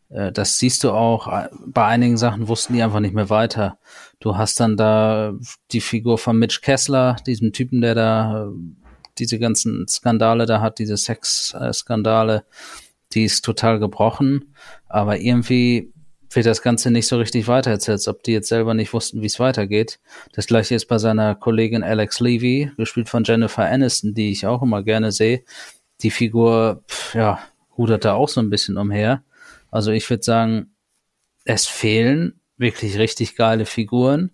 äh, 0.10 0.32
das 0.32 0.58
siehst 0.58 0.84
du 0.84 0.92
auch. 0.92 1.28
Bei 1.66 1.86
einigen 1.86 2.18
Sachen 2.18 2.48
wussten 2.48 2.74
die 2.74 2.82
einfach 2.82 3.00
nicht 3.00 3.16
mehr 3.16 3.30
weiter. 3.30 3.78
Du 4.20 4.38
hast 4.38 4.60
dann 4.60 4.78
da 4.78 5.34
die 5.72 5.82
Figur 5.82 6.18
von 6.18 6.38
Mitch 6.38 6.62
Kessler, 6.62 7.18
diesem 7.26 7.54
Typen, 7.54 7.82
der 7.82 7.96
da 7.96 8.50
diese 9.18 9.40
ganzen 9.40 9.88
Skandale 9.88 10.46
da 10.46 10.62
hat, 10.62 10.80
diese 10.80 10.98
Sex-Skandale, 10.98 12.46
die 13.14 13.24
ist 13.24 13.46
total 13.46 13.80
gebrochen. 13.80 14.56
Aber 14.88 15.20
irgendwie 15.20 15.94
wird 16.32 16.46
das 16.46 16.62
Ganze 16.62 16.92
nicht 16.92 17.08
so 17.08 17.18
richtig 17.18 17.48
weitererzählt, 17.48 17.96
als 17.96 18.08
ob 18.10 18.24
die 18.24 18.34
jetzt 18.34 18.50
selber 18.50 18.74
nicht 18.74 18.92
wussten, 18.92 19.22
wie 19.22 19.28
es 19.28 19.40
weitergeht. 19.40 20.00
Das 20.34 20.48
gleiche 20.48 20.76
ist 20.76 20.88
bei 20.88 20.98
seiner 20.98 21.34
Kollegin 21.36 21.84
Alex 21.84 22.20
Levy, 22.20 22.72
gespielt 22.76 23.08
von 23.08 23.24
Jennifer 23.24 23.64
Aniston, 23.64 24.14
die 24.14 24.32
ich 24.32 24.46
auch 24.46 24.62
immer 24.62 24.84
gerne 24.84 25.14
sehe 25.14 25.44
die 26.02 26.12
Figur, 26.12 26.84
pf, 26.88 27.16
ja, 27.16 27.40
rudert 27.78 28.06
da 28.06 28.14
auch 28.14 28.30
so 28.30 28.42
ein 28.42 28.50
bisschen 28.50 28.78
umher. 28.78 29.24
Also 29.72 29.92
ich 29.92 30.10
würde 30.10 30.24
sagen, 30.24 30.76
es 31.46 31.66
fehlen 31.66 32.40
wirklich 32.58 32.98
richtig 32.98 33.36
geile 33.36 33.66
Figuren, 33.66 34.32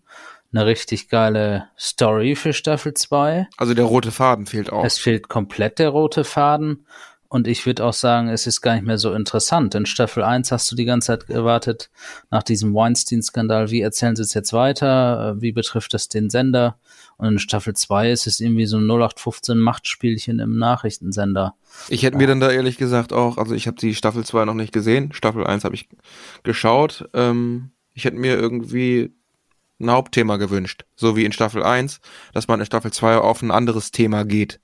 eine 0.53 0.65
richtig 0.65 1.09
geile 1.09 1.69
Story 1.77 2.35
für 2.35 2.53
Staffel 2.53 2.93
2. 2.93 3.47
Also 3.57 3.73
der 3.73 3.85
rote 3.85 4.11
Faden 4.11 4.45
fehlt 4.45 4.71
auch. 4.71 4.83
Es 4.83 4.97
fehlt 4.97 5.29
komplett 5.29 5.79
der 5.79 5.89
rote 5.89 6.23
Faden 6.23 6.85
Und 7.31 7.47
ich 7.47 7.65
würde 7.65 7.85
auch 7.85 7.93
sagen, 7.93 8.27
es 8.27 8.45
ist 8.45 8.59
gar 8.59 8.73
nicht 8.73 8.85
mehr 8.85 8.97
so 8.97 9.13
interessant. 9.13 9.73
In 9.73 9.85
Staffel 9.85 10.21
1 10.21 10.51
hast 10.51 10.69
du 10.69 10.75
die 10.75 10.83
ganze 10.83 11.07
Zeit 11.07 11.27
gewartet 11.27 11.89
nach 12.29 12.43
diesem 12.43 12.73
Weinstein-Skandal. 12.73 13.71
Wie 13.71 13.79
erzählen 13.79 14.17
sie 14.17 14.23
es 14.23 14.33
jetzt 14.33 14.51
weiter? 14.51 15.37
Wie 15.39 15.53
betrifft 15.53 15.93
das 15.93 16.09
den 16.09 16.29
Sender? 16.29 16.77
Und 17.15 17.29
in 17.29 17.39
Staffel 17.39 17.73
2 17.73 18.11
ist 18.11 18.27
es 18.27 18.41
irgendwie 18.41 18.65
so 18.65 18.79
ein 18.79 18.85
0815 18.85 19.57
Machtspielchen 19.57 20.39
im 20.39 20.57
Nachrichtensender. 20.57 21.55
Ich 21.87 22.03
hätte 22.03 22.17
mir 22.17 22.27
dann 22.27 22.41
da 22.41 22.51
ehrlich 22.51 22.75
gesagt 22.75 23.13
auch, 23.13 23.37
also 23.37 23.55
ich 23.55 23.65
habe 23.65 23.77
die 23.77 23.95
Staffel 23.95 24.25
2 24.25 24.43
noch 24.43 24.53
nicht 24.53 24.73
gesehen. 24.73 25.13
Staffel 25.13 25.47
1 25.47 25.63
habe 25.63 25.75
ich 25.75 25.87
geschaut. 26.43 27.07
Ähm, 27.13 27.71
ich 27.93 28.03
hätte 28.03 28.17
mir 28.17 28.37
irgendwie 28.37 29.13
ein 29.79 29.89
Hauptthema 29.89 30.35
gewünscht. 30.35 30.83
So 30.97 31.15
wie 31.15 31.23
in 31.23 31.31
Staffel 31.31 31.63
1, 31.63 32.01
dass 32.33 32.49
man 32.49 32.59
in 32.59 32.65
Staffel 32.65 32.91
2 32.91 33.19
auf 33.19 33.41
ein 33.41 33.51
anderes 33.51 33.91
Thema 33.91 34.25
geht 34.25 34.59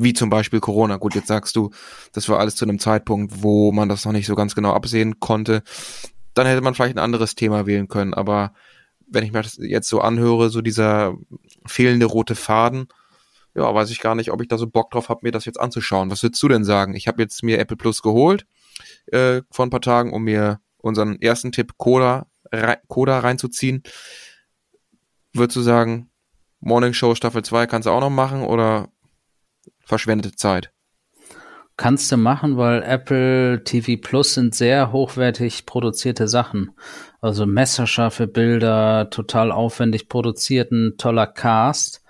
wie 0.00 0.14
zum 0.14 0.30
Beispiel 0.30 0.60
Corona. 0.60 0.96
Gut, 0.96 1.14
jetzt 1.14 1.28
sagst 1.28 1.54
du, 1.56 1.70
das 2.12 2.28
war 2.28 2.38
alles 2.38 2.56
zu 2.56 2.64
einem 2.64 2.78
Zeitpunkt, 2.78 3.42
wo 3.42 3.70
man 3.70 3.88
das 3.88 4.04
noch 4.04 4.12
nicht 4.12 4.26
so 4.26 4.34
ganz 4.34 4.54
genau 4.54 4.72
absehen 4.72 5.20
konnte. 5.20 5.62
Dann 6.34 6.46
hätte 6.46 6.62
man 6.62 6.74
vielleicht 6.74 6.96
ein 6.96 7.04
anderes 7.04 7.34
Thema 7.34 7.66
wählen 7.66 7.88
können. 7.88 8.14
Aber 8.14 8.54
wenn 9.06 9.24
ich 9.24 9.32
mir 9.32 9.42
das 9.42 9.58
jetzt 9.60 9.88
so 9.88 10.00
anhöre, 10.00 10.48
so 10.48 10.62
dieser 10.62 11.14
fehlende 11.66 12.06
rote 12.06 12.34
Faden, 12.34 12.88
ja, 13.54 13.74
weiß 13.74 13.90
ich 13.90 14.00
gar 14.00 14.14
nicht, 14.14 14.30
ob 14.30 14.40
ich 14.40 14.48
da 14.48 14.56
so 14.56 14.66
Bock 14.66 14.90
drauf 14.90 15.08
habe, 15.08 15.20
mir 15.22 15.32
das 15.32 15.44
jetzt 15.44 15.60
anzuschauen. 15.60 16.10
Was 16.10 16.22
würdest 16.22 16.42
du 16.42 16.48
denn 16.48 16.64
sagen? 16.64 16.94
Ich 16.94 17.06
habe 17.06 17.20
jetzt 17.20 17.42
mir 17.42 17.58
Apple 17.58 17.76
Plus 17.76 18.00
geholt 18.00 18.46
äh, 19.06 19.42
vor 19.50 19.66
ein 19.66 19.70
paar 19.70 19.82
Tagen, 19.82 20.12
um 20.12 20.22
mir 20.24 20.60
unseren 20.78 21.20
ersten 21.20 21.52
Tipp 21.52 21.74
Coda, 21.76 22.26
rei 22.50 22.78
Coda 22.88 23.18
reinzuziehen. 23.18 23.82
Würdest 25.34 25.56
du 25.56 25.60
sagen, 25.60 26.10
Morning 26.60 26.94
Show 26.94 27.14
Staffel 27.14 27.42
2 27.42 27.66
kannst 27.66 27.86
du 27.86 27.90
auch 27.90 28.00
noch 28.00 28.10
machen 28.10 28.42
oder 28.42 28.88
verschwendete 29.90 30.34
Zeit. 30.34 30.72
Kannst 31.76 32.12
du 32.12 32.16
machen, 32.16 32.56
weil 32.56 32.82
Apple 32.82 33.64
TV 33.64 34.00
Plus 34.00 34.34
sind 34.34 34.54
sehr 34.54 34.92
hochwertig 34.92 35.66
produzierte 35.66 36.28
Sachen. 36.28 36.72
Also 37.20 37.46
messerscharfe 37.46 38.26
Bilder, 38.26 39.08
total 39.10 39.50
aufwendig 39.50 40.08
produziert, 40.08 40.72
ein 40.72 40.96
toller 40.98 41.26
Cast. 41.26 42.02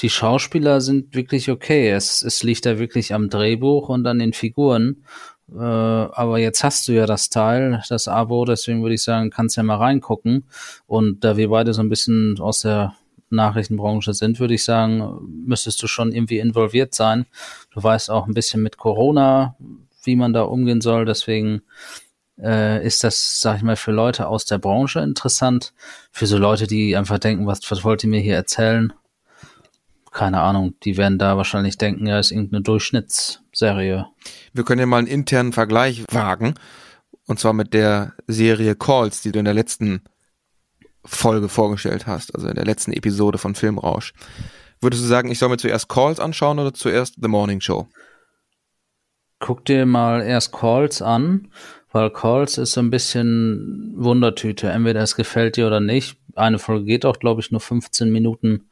Die 0.00 0.10
Schauspieler 0.10 0.80
sind 0.80 1.14
wirklich 1.14 1.50
okay. 1.50 1.90
Es, 1.90 2.22
es 2.22 2.42
liegt 2.42 2.66
da 2.66 2.78
wirklich 2.78 3.14
am 3.14 3.30
Drehbuch 3.30 3.88
und 3.88 4.06
an 4.06 4.18
den 4.18 4.32
Figuren. 4.32 5.04
Äh, 5.50 5.58
aber 5.58 6.38
jetzt 6.38 6.62
hast 6.62 6.86
du 6.86 6.92
ja 6.92 7.06
das 7.06 7.30
Teil, 7.30 7.82
das 7.88 8.06
Abo, 8.06 8.44
deswegen 8.44 8.82
würde 8.82 8.94
ich 8.94 9.02
sagen, 9.02 9.30
kannst 9.30 9.56
ja 9.56 9.62
mal 9.62 9.76
reingucken. 9.76 10.44
Und 10.86 11.24
da 11.24 11.36
wir 11.36 11.48
beide 11.48 11.72
so 11.72 11.82
ein 11.82 11.88
bisschen 11.88 12.38
aus 12.38 12.60
der 12.60 12.94
Nachrichtenbranche 13.34 14.14
sind, 14.14 14.40
würde 14.40 14.54
ich 14.54 14.64
sagen, 14.64 15.18
müsstest 15.46 15.82
du 15.82 15.86
schon 15.86 16.12
irgendwie 16.12 16.38
involviert 16.38 16.94
sein. 16.94 17.26
Du 17.72 17.82
weißt 17.82 18.10
auch 18.10 18.26
ein 18.26 18.34
bisschen 18.34 18.62
mit 18.62 18.76
Corona, 18.76 19.56
wie 20.02 20.16
man 20.16 20.32
da 20.32 20.42
umgehen 20.42 20.80
soll. 20.80 21.04
Deswegen 21.04 21.62
äh, 22.40 22.84
ist 22.84 23.04
das, 23.04 23.40
sag 23.40 23.56
ich 23.56 23.62
mal, 23.62 23.76
für 23.76 23.92
Leute 23.92 24.26
aus 24.26 24.44
der 24.44 24.58
Branche 24.58 25.00
interessant. 25.00 25.72
Für 26.10 26.26
so 26.26 26.38
Leute, 26.38 26.66
die 26.66 26.96
einfach 26.96 27.18
denken, 27.18 27.46
was, 27.46 27.70
was 27.70 27.84
wollt 27.84 28.04
ihr 28.04 28.10
mir 28.10 28.20
hier 28.20 28.36
erzählen? 28.36 28.92
Keine 30.10 30.40
Ahnung, 30.40 30.74
die 30.84 30.96
werden 30.96 31.18
da 31.18 31.36
wahrscheinlich 31.36 31.76
denken, 31.76 32.06
ja, 32.06 32.18
ist 32.18 32.30
irgendeine 32.30 32.62
Durchschnittsserie. 32.62 34.06
Wir 34.52 34.64
können 34.64 34.80
ja 34.80 34.86
mal 34.86 34.98
einen 34.98 35.08
internen 35.08 35.52
Vergleich 35.52 36.04
wagen. 36.10 36.54
Und 37.26 37.40
zwar 37.40 37.52
mit 37.52 37.72
der 37.72 38.12
Serie 38.26 38.76
Calls, 38.76 39.22
die 39.22 39.32
du 39.32 39.38
in 39.38 39.44
der 39.46 39.54
letzten 39.54 40.02
Folge 41.04 41.48
vorgestellt 41.48 42.06
hast, 42.06 42.34
also 42.34 42.48
in 42.48 42.54
der 42.54 42.64
letzten 42.64 42.92
Episode 42.92 43.38
von 43.38 43.54
Filmrausch. 43.54 44.12
Würdest 44.80 45.02
du 45.02 45.06
sagen, 45.06 45.30
ich 45.30 45.38
soll 45.38 45.48
mir 45.48 45.56
zuerst 45.56 45.88
Calls 45.88 46.20
anschauen 46.20 46.58
oder 46.58 46.74
zuerst 46.74 47.16
The 47.20 47.28
Morning 47.28 47.60
Show? 47.60 47.88
Guck 49.38 49.64
dir 49.64 49.86
mal 49.86 50.22
erst 50.22 50.52
Calls 50.52 51.02
an, 51.02 51.48
weil 51.92 52.10
Calls 52.10 52.58
ist 52.58 52.72
so 52.72 52.80
ein 52.80 52.90
bisschen 52.90 53.94
Wundertüte. 53.96 54.68
Entweder 54.68 55.00
es 55.00 55.16
gefällt 55.16 55.56
dir 55.56 55.66
oder 55.66 55.80
nicht. 55.80 56.16
Eine 56.34 56.58
Folge 56.58 56.84
geht 56.84 57.04
auch, 57.04 57.18
glaube 57.18 57.40
ich, 57.40 57.50
nur 57.50 57.60
15 57.60 58.10
Minuten. 58.10 58.68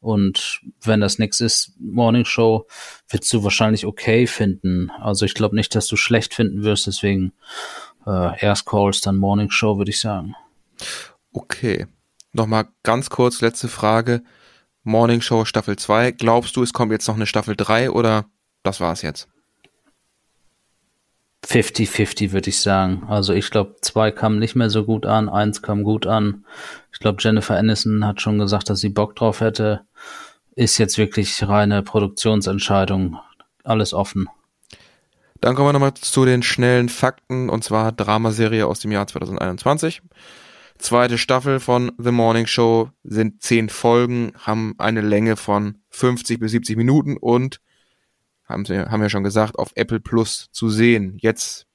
Und 0.00 0.62
wenn 0.82 1.00
das 1.00 1.18
nichts 1.18 1.40
ist, 1.40 1.74
Morning 1.78 2.24
Show, 2.24 2.66
wirst 3.08 3.32
du 3.32 3.44
wahrscheinlich 3.44 3.84
okay 3.84 4.26
finden. 4.26 4.90
Also 5.00 5.26
ich 5.26 5.34
glaube 5.34 5.56
nicht, 5.56 5.74
dass 5.74 5.86
du 5.88 5.96
schlecht 5.96 6.32
finden 6.32 6.62
wirst, 6.62 6.86
deswegen 6.86 7.32
äh, 8.06 8.38
erst 8.40 8.64
Calls, 8.66 9.02
dann 9.02 9.16
Morning 9.16 9.50
Show, 9.50 9.76
würde 9.76 9.90
ich 9.90 10.00
sagen. 10.00 10.34
Okay. 11.32 11.86
Nochmal 12.32 12.68
ganz 12.82 13.10
kurz, 13.10 13.40
letzte 13.40 13.68
Frage. 13.68 14.22
Morning 14.82 15.20
Show 15.20 15.44
Staffel 15.44 15.76
2. 15.76 16.12
Glaubst 16.12 16.56
du, 16.56 16.62
es 16.62 16.72
kommt 16.72 16.92
jetzt 16.92 17.08
noch 17.08 17.16
eine 17.16 17.26
Staffel 17.26 17.56
3 17.56 17.90
oder 17.90 18.26
das 18.62 18.80
war's 18.80 19.02
jetzt? 19.02 19.28
50-50 21.46 22.32
würde 22.32 22.50
ich 22.50 22.60
sagen. 22.60 23.04
Also 23.08 23.32
ich 23.32 23.50
glaube, 23.50 23.76
zwei 23.80 24.10
kam 24.10 24.38
nicht 24.38 24.54
mehr 24.54 24.70
so 24.70 24.84
gut 24.84 25.06
an, 25.06 25.28
eins 25.28 25.62
kam 25.62 25.82
gut 25.82 26.06
an. 26.06 26.44
Ich 26.92 26.98
glaube, 26.98 27.18
Jennifer 27.20 27.56
Aniston 27.56 28.06
hat 28.06 28.20
schon 28.20 28.38
gesagt, 28.38 28.70
dass 28.70 28.80
sie 28.80 28.90
Bock 28.90 29.16
drauf 29.16 29.40
hätte. 29.40 29.80
Ist 30.54 30.78
jetzt 30.78 30.98
wirklich 30.98 31.46
reine 31.46 31.82
Produktionsentscheidung. 31.82 33.18
Alles 33.64 33.94
offen. 33.94 34.28
Dann 35.40 35.54
kommen 35.54 35.68
wir 35.68 35.72
nochmal 35.72 35.94
zu 35.94 36.24
den 36.24 36.42
schnellen 36.42 36.88
Fakten 36.88 37.48
und 37.48 37.64
zwar 37.64 37.92
Dramaserie 37.92 38.66
aus 38.66 38.80
dem 38.80 38.92
Jahr 38.92 39.06
2021. 39.06 40.02
Zweite 40.80 41.18
Staffel 41.18 41.60
von 41.60 41.92
The 41.98 42.10
Morning 42.10 42.46
Show 42.46 42.90
sind 43.04 43.42
zehn 43.42 43.68
Folgen, 43.68 44.32
haben 44.38 44.74
eine 44.78 45.02
Länge 45.02 45.36
von 45.36 45.76
50 45.90 46.40
bis 46.40 46.52
70 46.52 46.76
Minuten 46.76 47.16
und 47.16 47.60
haben 48.44 48.64
sie, 48.64 48.86
haben 48.86 49.02
ja 49.02 49.10
schon 49.10 49.22
gesagt, 49.22 49.58
auf 49.58 49.72
Apple 49.74 50.00
Plus 50.00 50.48
zu 50.52 50.70
sehen. 50.70 51.16
Jetzt 51.20 51.66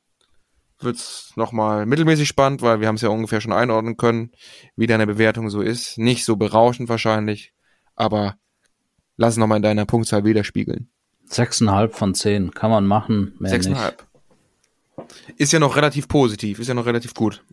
wird's 0.79 1.31
nochmal 1.35 1.85
mittelmäßig 1.85 2.27
spannend, 2.27 2.61
weil 2.61 2.81
wir 2.81 2.87
haben 2.87 2.95
es 2.95 3.01
ja 3.01 3.09
ungefähr 3.09 3.41
schon 3.41 3.53
einordnen 3.53 3.95
können, 3.95 4.31
wie 4.75 4.87
deine 4.87 5.07
Bewertung 5.07 5.49
so 5.49 5.61
ist. 5.61 5.97
Nicht 5.97 6.25
so 6.25 6.35
berauschend 6.35 6.89
wahrscheinlich, 6.89 7.53
aber 7.95 8.35
lass 9.17 9.33
es 9.33 9.37
nochmal 9.37 9.57
in 9.57 9.63
deiner 9.63 9.85
Punktzahl 9.85 10.25
widerspiegeln. 10.25 10.89
Sechseinhalb 11.25 11.95
von 11.95 12.13
zehn 12.13 12.51
kann 12.51 12.71
man 12.71 12.85
machen. 12.85 13.35
Sechseinhalb. 13.39 14.05
Ist 15.37 15.53
ja 15.53 15.59
noch 15.59 15.75
relativ 15.75 16.07
positiv, 16.07 16.59
ist 16.59 16.67
ja 16.67 16.73
noch 16.73 16.85
relativ 16.85 17.13
gut. 17.13 17.43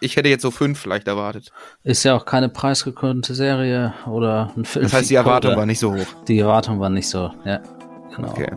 Ich 0.00 0.16
hätte 0.16 0.28
jetzt 0.28 0.42
so 0.42 0.50
fünf 0.50 0.78
vielleicht 0.78 1.08
erwartet. 1.08 1.52
Ist 1.84 2.04
ja 2.04 2.16
auch 2.16 2.24
keine 2.24 2.48
preisgekrönte 2.48 3.34
Serie 3.34 3.94
oder 4.06 4.52
ein 4.56 4.64
Film. 4.64 4.84
Das 4.84 4.92
heißt, 4.92 5.10
die 5.10 5.14
Erwartung 5.14 5.56
war 5.56 5.66
nicht 5.66 5.78
so 5.78 5.94
hoch. 5.94 6.06
Die 6.28 6.38
Erwartung 6.38 6.80
war 6.80 6.90
nicht 6.90 7.08
so, 7.08 7.30
ja. 7.44 7.60
Genau. 8.14 8.30
Okay. 8.30 8.50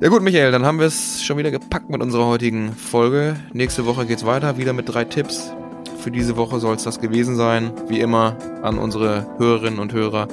Ja 0.00 0.08
gut, 0.08 0.22
Michael, 0.22 0.52
dann 0.52 0.66
haben 0.66 0.80
wir 0.80 0.86
es 0.86 1.22
schon 1.22 1.38
wieder 1.38 1.50
gepackt 1.50 1.88
mit 1.88 2.02
unserer 2.02 2.26
heutigen 2.26 2.72
Folge. 2.72 3.36
Nächste 3.52 3.86
Woche 3.86 4.06
geht's 4.06 4.26
weiter, 4.26 4.58
wieder 4.58 4.72
mit 4.72 4.92
drei 4.92 5.04
Tipps. 5.04 5.52
Für 5.98 6.10
diese 6.10 6.36
Woche 6.36 6.60
soll 6.60 6.76
es 6.76 6.82
das 6.82 7.00
gewesen 7.00 7.36
sein. 7.36 7.72
Wie 7.88 8.00
immer 8.00 8.36
an 8.62 8.78
unsere 8.78 9.26
Hörerinnen 9.38 9.78
und 9.78 9.92
Hörer 9.92 10.28